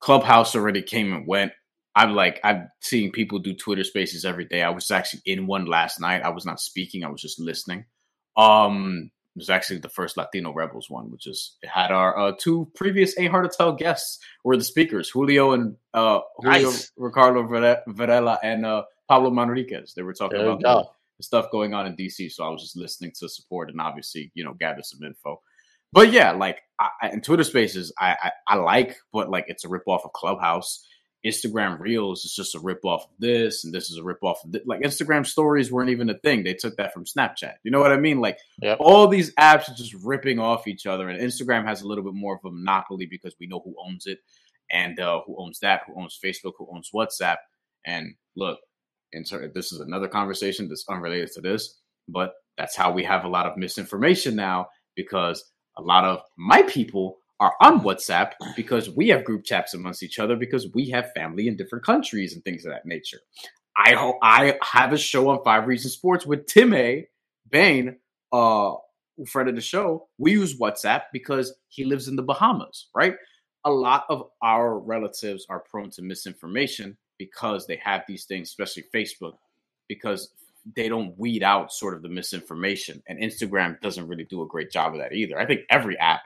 [0.00, 1.52] Clubhouse already came and went.
[1.94, 4.62] I'm like I'm seeing people do Twitter Spaces every day.
[4.62, 6.22] I was actually in one last night.
[6.22, 7.04] I was not speaking.
[7.04, 7.84] I was just listening.
[8.36, 12.32] Um, it was actually the first Latino Rebels one, which is it had our uh,
[12.38, 16.90] two previous A Hard to Tell guests were the speakers, Julio and uh, Julio nice.
[16.96, 17.44] Ricardo
[17.86, 19.94] Varela and uh, Pablo Manriquez.
[19.94, 22.62] They were talking there about the, the, stuff going on in DC, so I was
[22.62, 25.40] just listening to support and obviously you know gather some info.
[25.92, 29.68] But yeah, like I, in Twitter Spaces, I, I, I like, but like it's a
[29.68, 30.86] rip off of Clubhouse.
[31.26, 34.42] Instagram Reels is just a rip off of this, and this is a rip off
[34.42, 34.62] of this.
[34.64, 37.54] Like Instagram Stories weren't even a thing; they took that from Snapchat.
[37.62, 38.20] You know what I mean?
[38.20, 38.78] Like yep.
[38.80, 42.14] all these apps are just ripping off each other, and Instagram has a little bit
[42.14, 44.20] more of a monopoly because we know who owns it,
[44.72, 47.36] and uh, who owns that, who owns Facebook, who owns WhatsApp.
[47.84, 48.58] And look,
[49.12, 51.78] and this is another conversation that's unrelated to this,
[52.08, 55.44] but that's how we have a lot of misinformation now because
[55.80, 60.18] a lot of my people are on WhatsApp because we have group chats amongst each
[60.18, 63.20] other because we have family in different countries and things of that nature.
[63.76, 67.08] I hope I have a show on Five Reasons Sports with Tim A.
[67.50, 67.96] Bain,
[68.30, 68.72] uh,
[69.26, 70.08] friend of the show.
[70.18, 73.14] We use WhatsApp because he lives in the Bahamas, right?
[73.64, 78.84] A lot of our relatives are prone to misinformation because they have these things, especially
[78.94, 79.34] Facebook,
[79.88, 80.30] because
[80.76, 83.02] they don't weed out sort of the misinformation.
[83.06, 85.38] And Instagram doesn't really do a great job of that either.
[85.38, 86.22] I think every app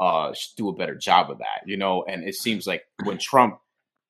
[0.00, 2.04] uh, should do a better job of that, you know.
[2.04, 3.58] And it seems like when Trump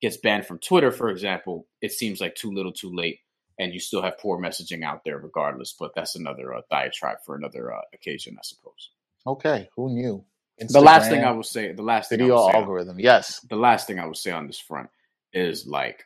[0.01, 3.19] gets banned from Twitter, for example, it seems like too little, too late,
[3.57, 5.75] and you still have poor messaging out there, regardless.
[5.77, 8.91] But that's another uh, diatribe for another uh, occasion, I suppose.
[9.25, 10.23] Okay, who knew?
[10.61, 13.39] Instagram, the last thing I will say, the last video algorithm, on, yes.
[13.49, 14.89] The last thing I will say on this front
[15.31, 16.03] is like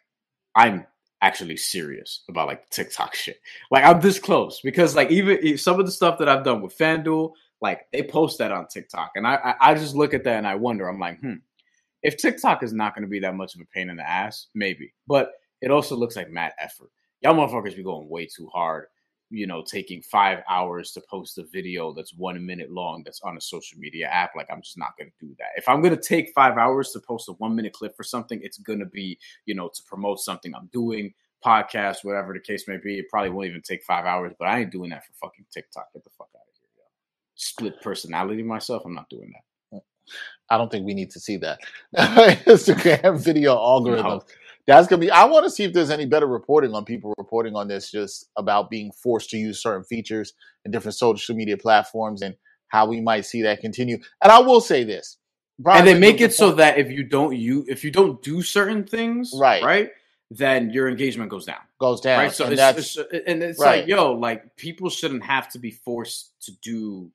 [0.55, 0.85] I'm
[1.23, 3.39] actually serious about like TikTok shit.
[3.71, 6.77] Like I'm this close because like even some of the stuff that I've done with
[6.77, 10.45] FanDuel like they post that on TikTok, and I I just look at that and
[10.45, 10.87] I wonder.
[10.87, 11.35] I'm like, hmm,
[12.03, 14.47] if TikTok is not going to be that much of a pain in the ass,
[14.53, 14.93] maybe.
[15.07, 16.89] But it also looks like mad effort.
[17.21, 18.87] Y'all motherfuckers be going way too hard.
[19.33, 23.35] You know, taking five hours to post a video that's one minute long that's on
[23.37, 24.35] a social media app.
[24.35, 25.49] Like, I'm just not going to do that.
[25.55, 28.39] If I'm going to take five hours to post a one minute clip for something,
[28.43, 31.13] it's going to be, you know, to promote something I'm doing,
[31.45, 32.99] podcast, whatever the case may be.
[32.99, 35.91] It probably won't even take five hours, but I ain't doing that for fucking TikTok.
[35.93, 36.63] Get the fuck out of here
[37.35, 38.83] split personality myself.
[38.85, 39.43] I'm not doing that.
[40.49, 41.59] I don't think we need to see that.
[41.95, 44.05] Instagram video algorithm.
[44.05, 44.23] No.
[44.65, 45.11] That's gonna be.
[45.11, 48.29] I want to see if there's any better reporting on people reporting on this, just
[48.37, 50.33] about being forced to use certain features
[50.63, 52.35] and different social media platforms and
[52.69, 53.97] how we might see that continue.
[54.21, 55.17] And I will say this,
[55.59, 58.41] Brian, and they make it so that if you don't you if you don't do
[58.41, 59.89] certain things, right, right,
[60.31, 61.59] then your engagement goes down.
[61.79, 62.19] Goes down.
[62.19, 62.31] Right.
[62.31, 63.81] So and it's, it's, and it's right.
[63.81, 67.11] like, yo, like people shouldn't have to be forced to do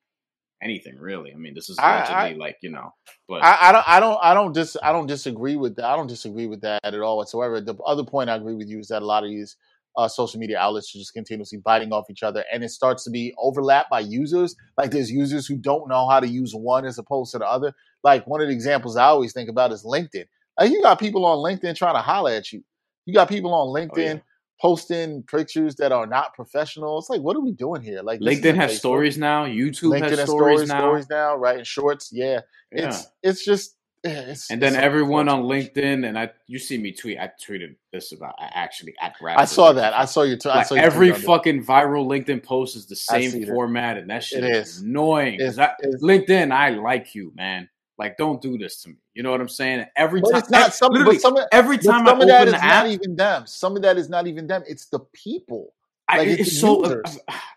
[0.62, 1.32] anything really.
[1.32, 2.92] I mean, this is allegedly I, like you know,
[3.28, 5.84] but I, I, don't, I don't, I don't dis, I don't disagree with that.
[5.84, 7.60] I don't disagree with that at all whatsoever.
[7.60, 9.56] The other point I agree with you is that a lot of these
[9.96, 13.10] uh, social media outlets are just continuously biting off each other, and it starts to
[13.10, 14.54] be overlapped by users.
[14.76, 17.72] Like there's users who don't know how to use one as opposed to the other.
[18.02, 20.26] Like one of the examples I always think about is LinkedIn.
[20.58, 22.62] Like you got people on LinkedIn trying to holler at you.
[23.06, 23.98] You got people on LinkedIn.
[23.98, 24.20] Oh, yeah
[24.60, 26.98] posting pictures that are not professional.
[26.98, 28.02] It's like, what are we doing here?
[28.02, 28.78] Like LinkedIn has Facebook.
[28.78, 29.44] stories now.
[29.46, 30.80] YouTube LinkedIn has, has stories, stories, now.
[30.80, 31.58] Stories now, right?
[31.58, 32.10] And shorts.
[32.12, 32.40] Yeah.
[32.72, 32.88] yeah.
[32.88, 37.18] It's it's just it's, and then everyone on LinkedIn, and I, you see me tweet.
[37.18, 39.92] I tweeted this about I actually at I saw that.
[39.94, 40.36] I saw your.
[40.36, 44.08] T- like I saw your every fucking viral LinkedIn post is the same format, and
[44.10, 45.38] that shit it is, is annoying.
[45.40, 47.68] It's, I, it's, LinkedIn, I like you, man.
[47.98, 48.96] Like, don't do this to me.
[49.18, 49.84] You know what I'm saying?
[49.96, 52.54] Every but time, it's not some, but some, every time some I of that is
[52.54, 53.48] app, not even them.
[53.48, 54.62] Some of that is not even them.
[54.68, 55.74] It's the people.
[56.08, 56.84] Like, I, it's, it's so.
[56.84, 57.02] Uh,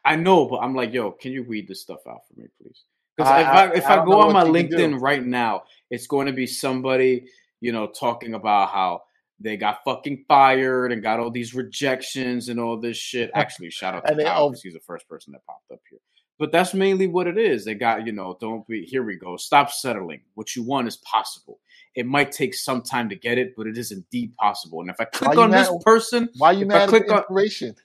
[0.03, 2.81] I know, but I'm like, yo, can you weed this stuff out for me, please?
[3.15, 6.33] Because if I, if I, I go on my LinkedIn right now, it's going to
[6.33, 7.27] be somebody,
[7.59, 9.03] you know, talking about how
[9.39, 13.29] they got fucking fired and got all these rejections and all this shit.
[13.35, 15.99] Actually, shout out to Kyle because he's the first person that popped up here.
[16.41, 17.65] But that's mainly what it is.
[17.65, 19.37] They got, you know, don't be, here we go.
[19.37, 20.21] Stop settling.
[20.33, 21.59] What you want is possible.
[21.93, 24.81] It might take some time to get it, but it is indeed possible.
[24.81, 27.75] And if I click on mad, this person, why you mad I click at inspiration?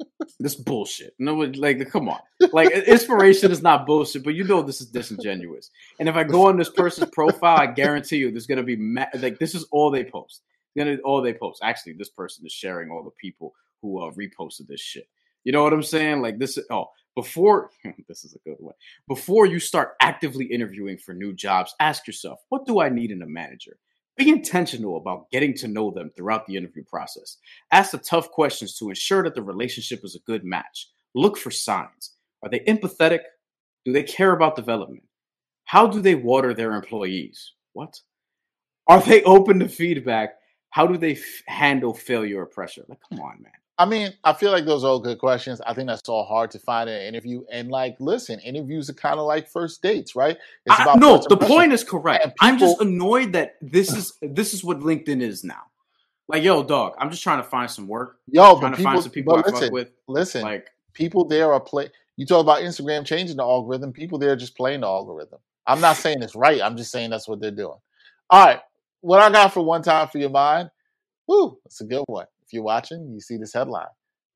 [0.00, 1.14] On, this bullshit.
[1.18, 2.20] No, like, come on.
[2.54, 5.70] Like, inspiration is not bullshit, but you know this is disingenuous.
[6.00, 8.76] And if I go on this person's profile, I guarantee you there's going to be,
[8.76, 10.40] ma- like, this is all they post.
[10.74, 11.60] Gonna all they post.
[11.62, 13.52] Actually, this person is sharing all the people
[13.82, 15.06] who uh, reposted this shit.
[15.44, 16.22] You know what I'm saying?
[16.22, 16.58] Like this.
[16.70, 17.70] Oh, before
[18.08, 18.74] this is a good one.
[19.08, 23.22] Before you start actively interviewing for new jobs, ask yourself, what do I need in
[23.22, 23.78] a manager?
[24.16, 27.38] Be intentional about getting to know them throughout the interview process.
[27.72, 30.88] Ask the tough questions to ensure that the relationship is a good match.
[31.14, 32.12] Look for signs.
[32.42, 33.20] Are they empathetic?
[33.84, 35.02] Do they care about development?
[35.64, 37.52] How do they water their employees?
[37.72, 38.00] What?
[38.86, 40.34] Are they open to feedback?
[40.70, 42.84] How do they f- handle failure or pressure?
[42.88, 43.52] Like, come on, man.
[43.78, 45.60] I mean, I feel like those are all good questions.
[45.60, 47.44] I think that's all hard to find in an interview.
[47.52, 50.38] And like, listen, interviews are kind of like first dates, right?
[50.64, 51.22] It's about I, no.
[51.28, 52.24] The point is correct.
[52.24, 55.62] People, I'm just annoyed that this is this is what LinkedIn is now.
[56.28, 58.16] Like, yo, dog, I'm just trying to find some work.
[58.28, 59.90] Yo, trying to people, find some people I listen, fuck with.
[60.08, 61.90] Listen, like people there are play.
[62.16, 63.92] You talk about Instagram changing the algorithm.
[63.92, 65.38] People there are just playing the algorithm.
[65.66, 66.62] I'm not saying it's right.
[66.62, 67.78] I'm just saying that's what they're doing.
[68.30, 68.60] All right,
[69.02, 70.70] what I got for one time for your mind.
[71.28, 72.26] Whoo, that's a good one.
[72.46, 73.86] If you're watching, you see this headline.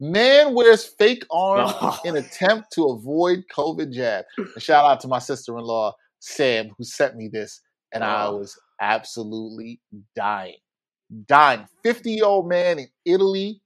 [0.01, 1.99] Man wears fake arm oh.
[2.05, 4.25] in attempt to avoid COVID jab.
[4.57, 7.61] A shout out to my sister-in-law, Sam, who sent me this,
[7.93, 8.03] and.
[8.03, 9.81] I was absolutely
[10.17, 10.57] dying.
[11.27, 11.67] Dying.
[11.85, 13.61] 50-year-old man in Italy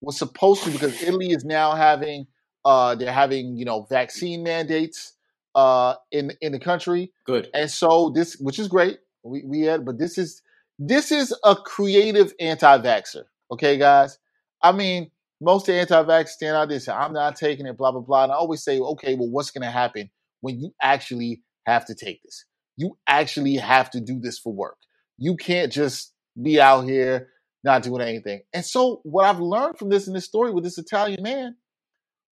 [0.00, 2.26] was supposed to because Italy is now having
[2.64, 5.14] uh they're having, you know, vaccine mandates
[5.54, 7.12] uh in in the country.
[7.26, 7.48] Good.
[7.54, 8.98] And so this which is great.
[9.24, 10.42] We we had but this is
[10.78, 13.24] this is a creative anti-vaxxer.
[13.52, 14.18] Okay, guys?
[14.62, 18.24] I mean, most anti-vax stand out say, I'm not taking it, blah, blah, blah.
[18.24, 22.22] And I always say, okay, well, what's gonna happen when you actually have to take
[22.22, 22.46] this?
[22.76, 24.78] You actually have to do this for work.
[25.18, 27.28] You can't just be out here
[27.62, 28.40] not doing anything.
[28.54, 31.56] And so what I've learned from this in this story with this Italian man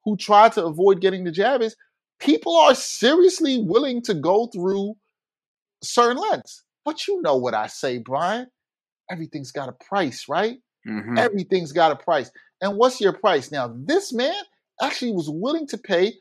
[0.04, 1.76] who tried to avoid getting the jab is
[2.18, 4.94] people are seriously willing to go through
[5.82, 6.64] certain lengths.
[6.84, 8.46] But you know what I say, Brian.
[9.10, 10.58] Everything's got a price, right?
[10.88, 11.18] Mm-hmm.
[11.18, 12.30] Everything's got a price.
[12.60, 13.50] And what's your price?
[13.50, 14.34] Now, this man
[14.80, 16.12] actually was willing to pay a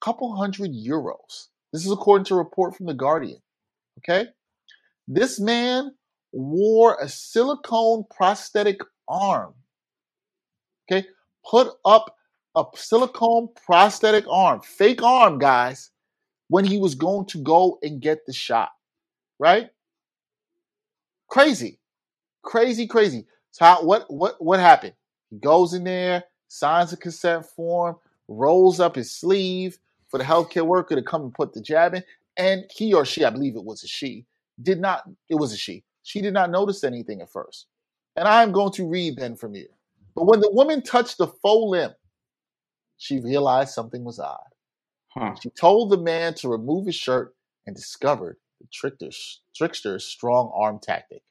[0.00, 1.48] couple hundred euros.
[1.72, 3.40] This is according to a report from The Guardian.
[3.98, 4.28] Okay?
[5.08, 5.92] This man
[6.32, 9.54] wore a silicone prosthetic arm.
[10.90, 11.06] Okay?
[11.48, 12.14] Put up
[12.56, 15.90] a silicone prosthetic arm, fake arm, guys,
[16.48, 18.70] when he was going to go and get the shot
[19.38, 19.68] right?
[21.28, 21.78] Crazy,
[22.46, 23.26] crazy, crazy.
[23.50, 24.94] So how, what what what happened?
[25.30, 27.96] He goes in there, signs a consent form,
[28.28, 29.78] rolls up his sleeve
[30.08, 32.02] for the healthcare worker to come and put the jab in,
[32.38, 34.24] and he or she, I believe it was a she,
[34.62, 35.02] did not.
[35.28, 35.84] It was a she.
[36.02, 37.66] She did not notice anything at first,
[38.14, 39.66] and I am going to read then from here.
[40.14, 41.90] But when the woman touched the faux limb,
[42.96, 44.38] she realized something was odd.
[45.08, 45.34] Huh.
[45.42, 47.34] She told the man to remove his shirt
[47.66, 51.22] and discovered the trickster's, trickster's strong arm tactic.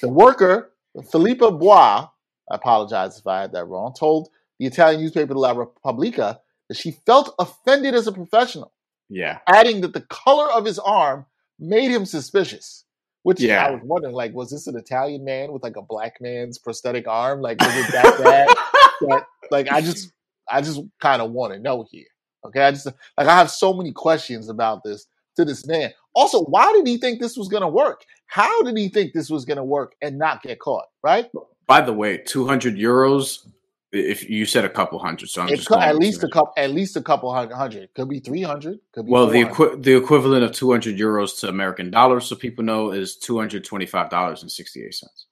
[0.00, 0.72] The worker,
[1.10, 2.08] Filippa Bois,
[2.50, 4.28] I apologize if I had that wrong, told
[4.58, 8.72] the Italian newspaper La Repubblica that she felt offended as a professional.
[9.08, 9.38] Yeah.
[9.48, 11.26] Adding that the color of his arm
[11.58, 12.84] made him suspicious.
[13.22, 13.64] Which yeah.
[13.64, 17.08] I was wondering, like, was this an Italian man with like a black man's prosthetic
[17.08, 17.40] arm?
[17.40, 18.48] Like, was it that bad?
[19.08, 20.12] that, like, I just,
[20.46, 22.04] I just kind of want to know here.
[22.46, 25.06] Okay, I just like I have so many questions about this
[25.36, 25.92] to this man.
[26.14, 28.04] Also, why did he think this was going to work?
[28.26, 30.86] How did he think this was going to work and not get caught?
[31.02, 31.30] Right.
[31.66, 33.46] By the way, two hundred euros.
[33.92, 36.72] If you said a couple hundred, so I'm just could, at least a couple, at
[36.72, 37.94] least a couple hundred.
[37.94, 38.80] Could be three hundred.
[38.92, 42.34] Could be well, the equi- the equivalent of two hundred euros to American dollars, so
[42.34, 45.26] people know, is two hundred twenty five dollars and sixty eight cents.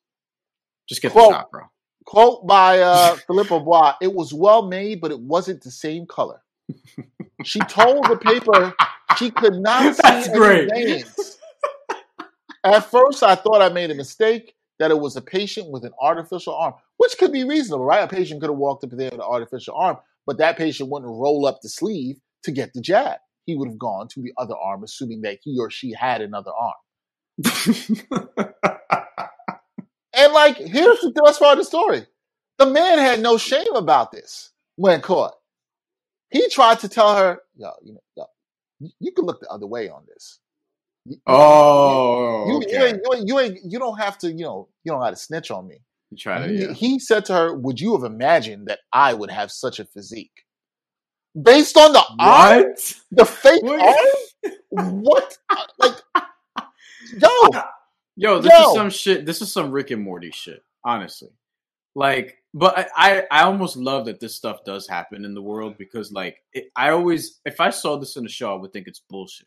[0.88, 1.62] Just get quote, the shot, bro.
[2.04, 6.40] Quote by uh, Filippa Bois: "It was well made, but it wasn't the same color."
[7.44, 8.72] she told the paper
[9.18, 10.70] she could not see That's great.
[10.70, 11.38] veins.
[12.64, 15.92] At first, I thought I made a mistake that it was a patient with an
[16.00, 18.02] artificial arm, which could be reasonable, right?
[18.02, 19.96] A patient could have walked up there with an artificial arm,
[20.26, 23.18] but that patient wouldn't roll up the sleeve to get the jab.
[23.46, 26.52] He would have gone to the other arm, assuming that he or she had another
[26.52, 26.74] arm.
[30.14, 32.06] and like, here's the best part of the story:
[32.58, 35.34] the man had no shame about this when caught.
[36.30, 38.24] He tried to tell her, "Yo, you know, yo,
[39.00, 40.38] you can look the other way on this.
[41.26, 42.70] Oh, you, okay.
[42.70, 45.14] you, ain't, you, ain't, you ain't you don't have to you know you don't have
[45.14, 45.78] to snitch on me.
[46.10, 46.52] You try to.
[46.52, 46.72] He, yeah.
[46.72, 50.44] he said to her, "Would you have imagined that I would have such a physique?"
[51.40, 52.20] Based on the what?
[52.20, 52.74] arm,
[53.10, 53.80] the fake what?
[53.80, 55.02] arm.
[55.02, 55.38] what?
[55.78, 55.94] Like,
[57.16, 57.30] yo,
[58.16, 58.68] yo, this yo.
[58.68, 59.26] is some shit.
[59.26, 60.62] This is some Rick and Morty shit.
[60.84, 61.30] Honestly,
[61.94, 65.76] like but I, I, I almost love that this stuff does happen in the world
[65.78, 68.86] because like it, I always if I saw this in a show I would think
[68.86, 69.46] it's bullshit.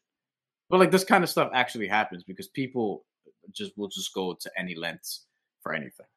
[0.69, 3.05] But like this kind of stuff actually happens because people
[3.51, 5.25] just will just go to any lengths
[5.61, 6.07] for anything.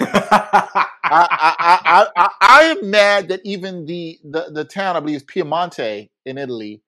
[0.00, 5.24] I, I, I, I, am mad that even the, the, the town, I believe is
[5.24, 6.82] Piemonte in Italy,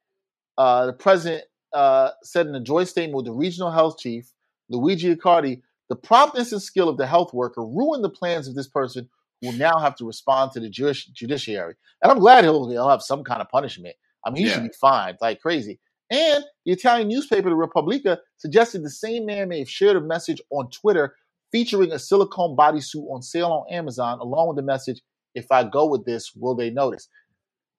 [0.56, 4.32] uh, the president uh, said in a joint statement with the regional health chief,
[4.68, 5.62] Luigi Accardi,
[5.92, 9.10] the promptness and skill of the health worker ruined the plans of this person
[9.42, 11.74] who will now have to respond to the Jewish judiciary.
[12.00, 13.94] And I'm glad he'll, he'll have some kind of punishment.
[14.24, 14.54] I mean, he yeah.
[14.54, 15.80] should be fined like crazy.
[16.10, 20.40] And the Italian newspaper, the Repubblica, suggested the same man may have shared a message
[20.48, 21.14] on Twitter
[21.50, 25.02] featuring a silicone bodysuit on sale on Amazon, along with the message,
[25.34, 27.06] if I go with this, will they notice?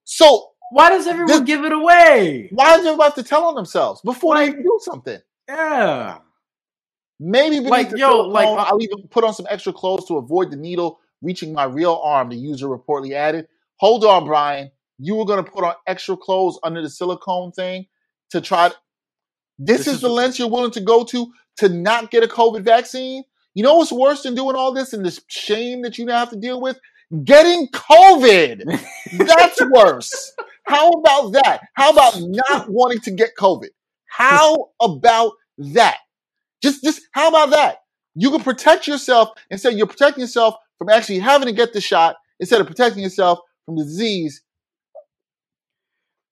[0.03, 2.49] So why does everyone this, give it away?
[2.51, 5.20] Why does everybody have to tell on themselves before like, they do something?
[5.49, 6.20] Yeah.
[7.26, 10.57] Maybe like yo, like uh I'll even put on some extra clothes to avoid the
[10.57, 12.28] needle reaching my real arm.
[12.28, 13.47] The user reportedly added,
[13.78, 14.71] "Hold on, Brian.
[14.97, 17.88] You were going to put on extra clothes under the silicone thing
[18.32, 18.69] to try.
[18.69, 18.76] To,
[19.57, 22.28] this, this is, is the length you're willing to go to to not get a
[22.28, 23.24] COVID vaccine.
[23.53, 26.32] You know what's worse than doing all this and this shame that you now have
[26.32, 26.78] to deal with?
[27.24, 28.65] Getting COVID.
[29.17, 30.34] That's worse.
[30.65, 31.61] How about that?
[31.74, 33.69] How about not wanting to get COVID?
[34.07, 35.97] How about that?
[36.64, 37.80] Just, just how about that?
[38.16, 39.76] You can protect yourself instead.
[39.76, 43.76] You're protecting yourself from actually having to get the shot instead of protecting yourself from
[43.76, 44.41] the disease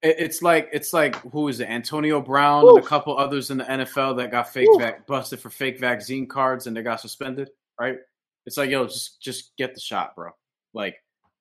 [0.04, 1.70] it's like it's like who is it?
[1.70, 2.78] Antonio Brown Oof.
[2.78, 6.28] and a couple others in the NFL that got fake vac- busted for fake vaccine
[6.28, 7.50] cards and they got suspended.
[7.80, 7.98] Right?
[8.46, 10.32] It's like yo, just just get the shot, bro.
[10.74, 10.96] Like,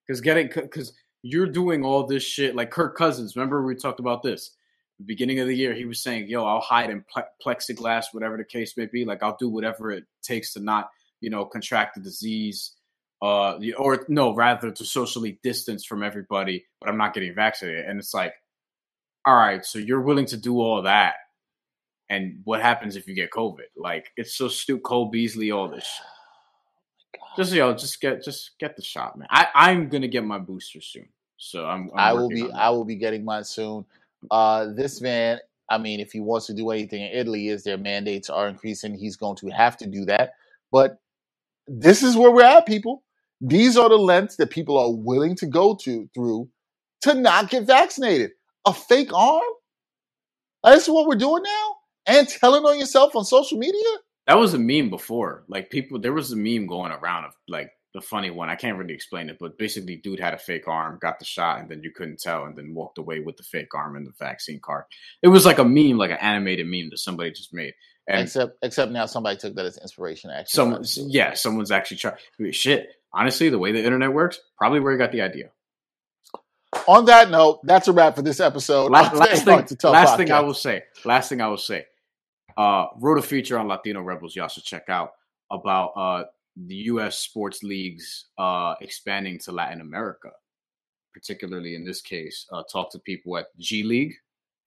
[0.06, 2.54] because getting because you're doing all this shit.
[2.54, 4.56] Like Kirk Cousins, remember we talked about this
[5.04, 5.74] beginning of the year.
[5.74, 7.04] He was saying, "Yo, I'll hide in
[7.44, 9.04] plexiglass, whatever the case may be.
[9.04, 10.90] Like I'll do whatever it takes to not,
[11.20, 12.72] you know, contract the disease."
[13.22, 17.84] Uh, or no, rather to socially distance from everybody, but I'm not getting vaccinated.
[17.84, 18.32] And it's like,
[19.26, 21.16] all right, so you're willing to do all that.
[22.08, 23.68] And what happens if you get COVID?
[23.76, 24.82] Like it's so stupid.
[24.82, 25.84] Cole Beasley, all this.
[25.84, 26.06] Shit.
[27.36, 29.28] Just yo, just get just get the shot, man.
[29.30, 31.88] I I'm gonna get my booster soon, so I'm.
[31.94, 33.84] I'm i will be I will be getting mine soon.
[34.30, 35.38] Uh, this man,
[35.70, 38.94] I mean, if he wants to do anything in Italy, is their mandates are increasing,
[38.94, 40.32] he's going to have to do that.
[40.72, 40.98] But
[41.66, 43.02] this is where we're at, people.
[43.40, 46.48] These are the lengths that people are willing to go to through
[47.02, 48.32] to not get vaccinated
[48.66, 49.42] a fake arm?
[50.62, 51.76] That's what we're doing now?
[52.06, 53.80] And telling on yourself on social media?
[54.26, 55.44] That was a meme before.
[55.48, 58.48] Like people there was a meme going around of like the funny one.
[58.48, 61.60] I can't really explain it, but basically dude had a fake arm, got the shot,
[61.60, 64.12] and then you couldn't tell, and then walked away with the fake arm and the
[64.18, 64.84] vaccine card.
[65.22, 67.74] It was like a meme, like an animated meme that somebody just made.
[68.08, 70.56] And except except now somebody took that as inspiration actually.
[70.56, 72.16] Someone yeah, someone's actually trying
[72.50, 72.88] shit.
[73.12, 75.50] Honestly, the way the internet works, probably where he got the idea
[76.86, 78.90] on that note, that's a wrap for this episode.
[78.90, 80.84] Last, last thing, last thing I will say.
[81.04, 81.86] Last thing I will say.
[82.56, 84.36] Uh, wrote a feature on Latino Rebels.
[84.36, 85.12] Y'all should check out
[85.50, 86.24] about uh,
[86.56, 87.18] the U.S.
[87.18, 90.30] sports leagues uh, expanding to Latin America.
[91.12, 94.14] Particularly in this case, uh, talk to people at G League,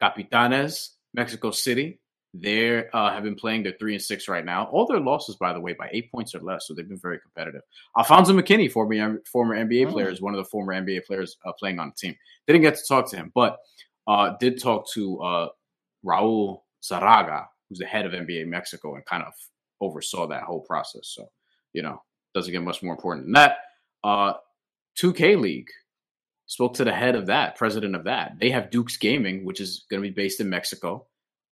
[0.01, 2.01] Capitanes, Mexico City,
[2.34, 3.63] they uh, have been playing.
[3.63, 4.65] They're three and six right now.
[4.65, 6.67] All their losses, by the way, by eight points or less.
[6.67, 7.61] So they've been very competitive.
[7.95, 9.91] Alfonzo McKinney, former former NBA mm.
[9.91, 12.15] player, is one of the former NBA players uh, playing on the team.
[12.47, 13.59] Didn't get to talk to him, but
[14.07, 15.47] uh, did talk to uh,
[16.03, 19.34] Raul Zárraga, who's the head of NBA Mexico, and kind of
[19.79, 21.13] oversaw that whole process.
[21.13, 21.29] So
[21.74, 22.01] you know,
[22.34, 23.57] doesn't get much more important than that.
[24.03, 24.34] Uh,
[25.01, 25.69] 2K uh, League
[26.45, 28.34] spoke to the head of that, president of that.
[28.39, 31.07] They have Dux Gaming, which is going to be based in Mexico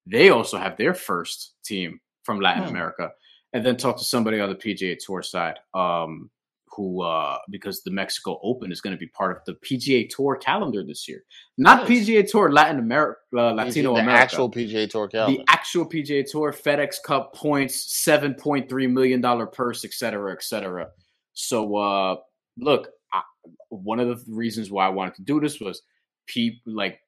[0.05, 2.69] they also have their first team from Latin hmm.
[2.69, 3.11] America,
[3.53, 6.29] and then talk to somebody on the PGA Tour side, um,
[6.73, 10.37] who uh, because the Mexico Open is going to be part of the PGA Tour
[10.37, 11.23] calendar this year,
[11.57, 12.07] not nice.
[12.07, 13.93] PGA Tour Latin America, uh, Latino America.
[13.93, 18.69] the America, actual PGA Tour calendar, the actual PGA Tour FedEx Cup points, seven point
[18.69, 20.87] three million dollar purse, et cetera, et cetera.
[21.33, 22.15] So, uh,
[22.57, 23.21] look, I,
[23.69, 25.81] one of the reasons why I wanted to do this was
[26.27, 26.99] people like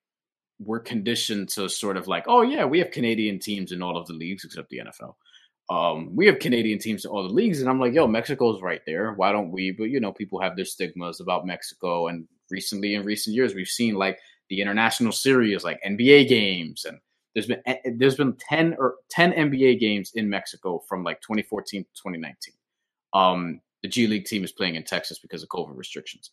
[0.59, 4.07] we're conditioned to sort of like, oh yeah, we have Canadian teams in all of
[4.07, 5.15] the leagues except the NFL.
[5.69, 8.81] Um, we have Canadian teams in all the leagues, and I'm like, yo, Mexico's right
[8.85, 9.13] there.
[9.13, 9.71] Why don't we?
[9.71, 13.67] But you know, people have their stigmas about Mexico, and recently, in recent years, we've
[13.67, 16.99] seen like the international series, like NBA games, and
[17.33, 21.83] there's been eh, there's been ten or ten NBA games in Mexico from like 2014
[21.83, 22.53] to 2019.
[23.13, 26.31] Um, the G League team is playing in Texas because of COVID restrictions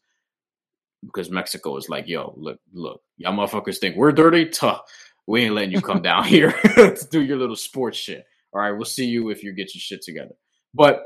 [1.05, 4.47] because Mexico is like, yo, look, look, y'all motherfuckers think we're dirty?
[4.47, 4.81] Tuh.
[5.27, 8.27] We ain't letting you come down here to do your little sports shit.
[8.53, 10.35] All right, we'll see you if you get your shit together.
[10.75, 11.05] But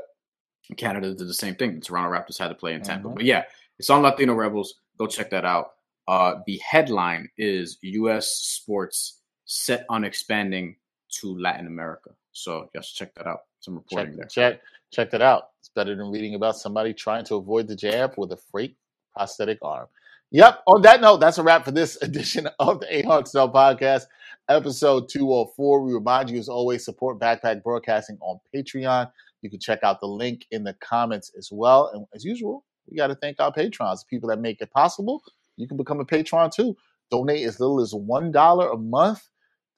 [0.77, 1.75] Canada did the same thing.
[1.75, 3.07] The Toronto Raptors had to play in Tampa.
[3.07, 3.15] Mm-hmm.
[3.15, 3.43] But yeah,
[3.77, 4.75] it's on Latino Rebels.
[4.97, 5.71] Go check that out.
[6.07, 8.27] Uh, the headline is U.S.
[8.27, 10.75] sports set on expanding
[11.19, 12.11] to Latin America.
[12.31, 13.41] So just check that out.
[13.59, 14.27] Some reporting check, there.
[14.27, 15.49] Check check that out.
[15.59, 18.77] It's better than reading about somebody trying to avoid the jab with a fake
[19.13, 19.87] prosthetic arm.
[20.31, 20.63] Yep.
[20.67, 24.05] On that note, that's a wrap for this edition of the A Hard Sell Podcast,
[24.49, 25.81] episode 204.
[25.81, 29.11] We remind you, as always, support Backpack Broadcasting on Patreon.
[29.41, 31.91] You can check out the link in the comments as well.
[31.93, 35.23] And as usual, we got to thank our patrons, the people that make it possible.
[35.57, 36.75] You can become a patron too.
[37.11, 39.29] Donate as little as $1 a month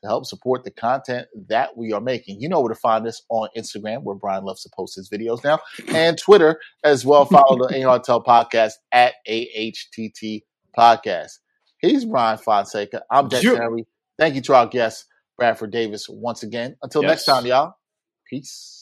[0.01, 2.39] to help support the content that we are making.
[2.39, 5.43] You know where to find us on Instagram, where Brian loves to post his videos
[5.43, 5.59] now,
[5.89, 7.25] and Twitter as well.
[7.25, 10.43] Follow the AHRTEL podcast at AHTT
[10.77, 11.39] Podcast.
[11.79, 13.03] He's Brian Fonseca.
[13.11, 13.85] I'm Jack Terry.
[14.17, 15.05] Thank you to our guest,
[15.37, 16.75] Bradford Davis, once again.
[16.81, 17.09] Until yes.
[17.09, 17.73] next time, y'all.
[18.29, 18.76] Peace.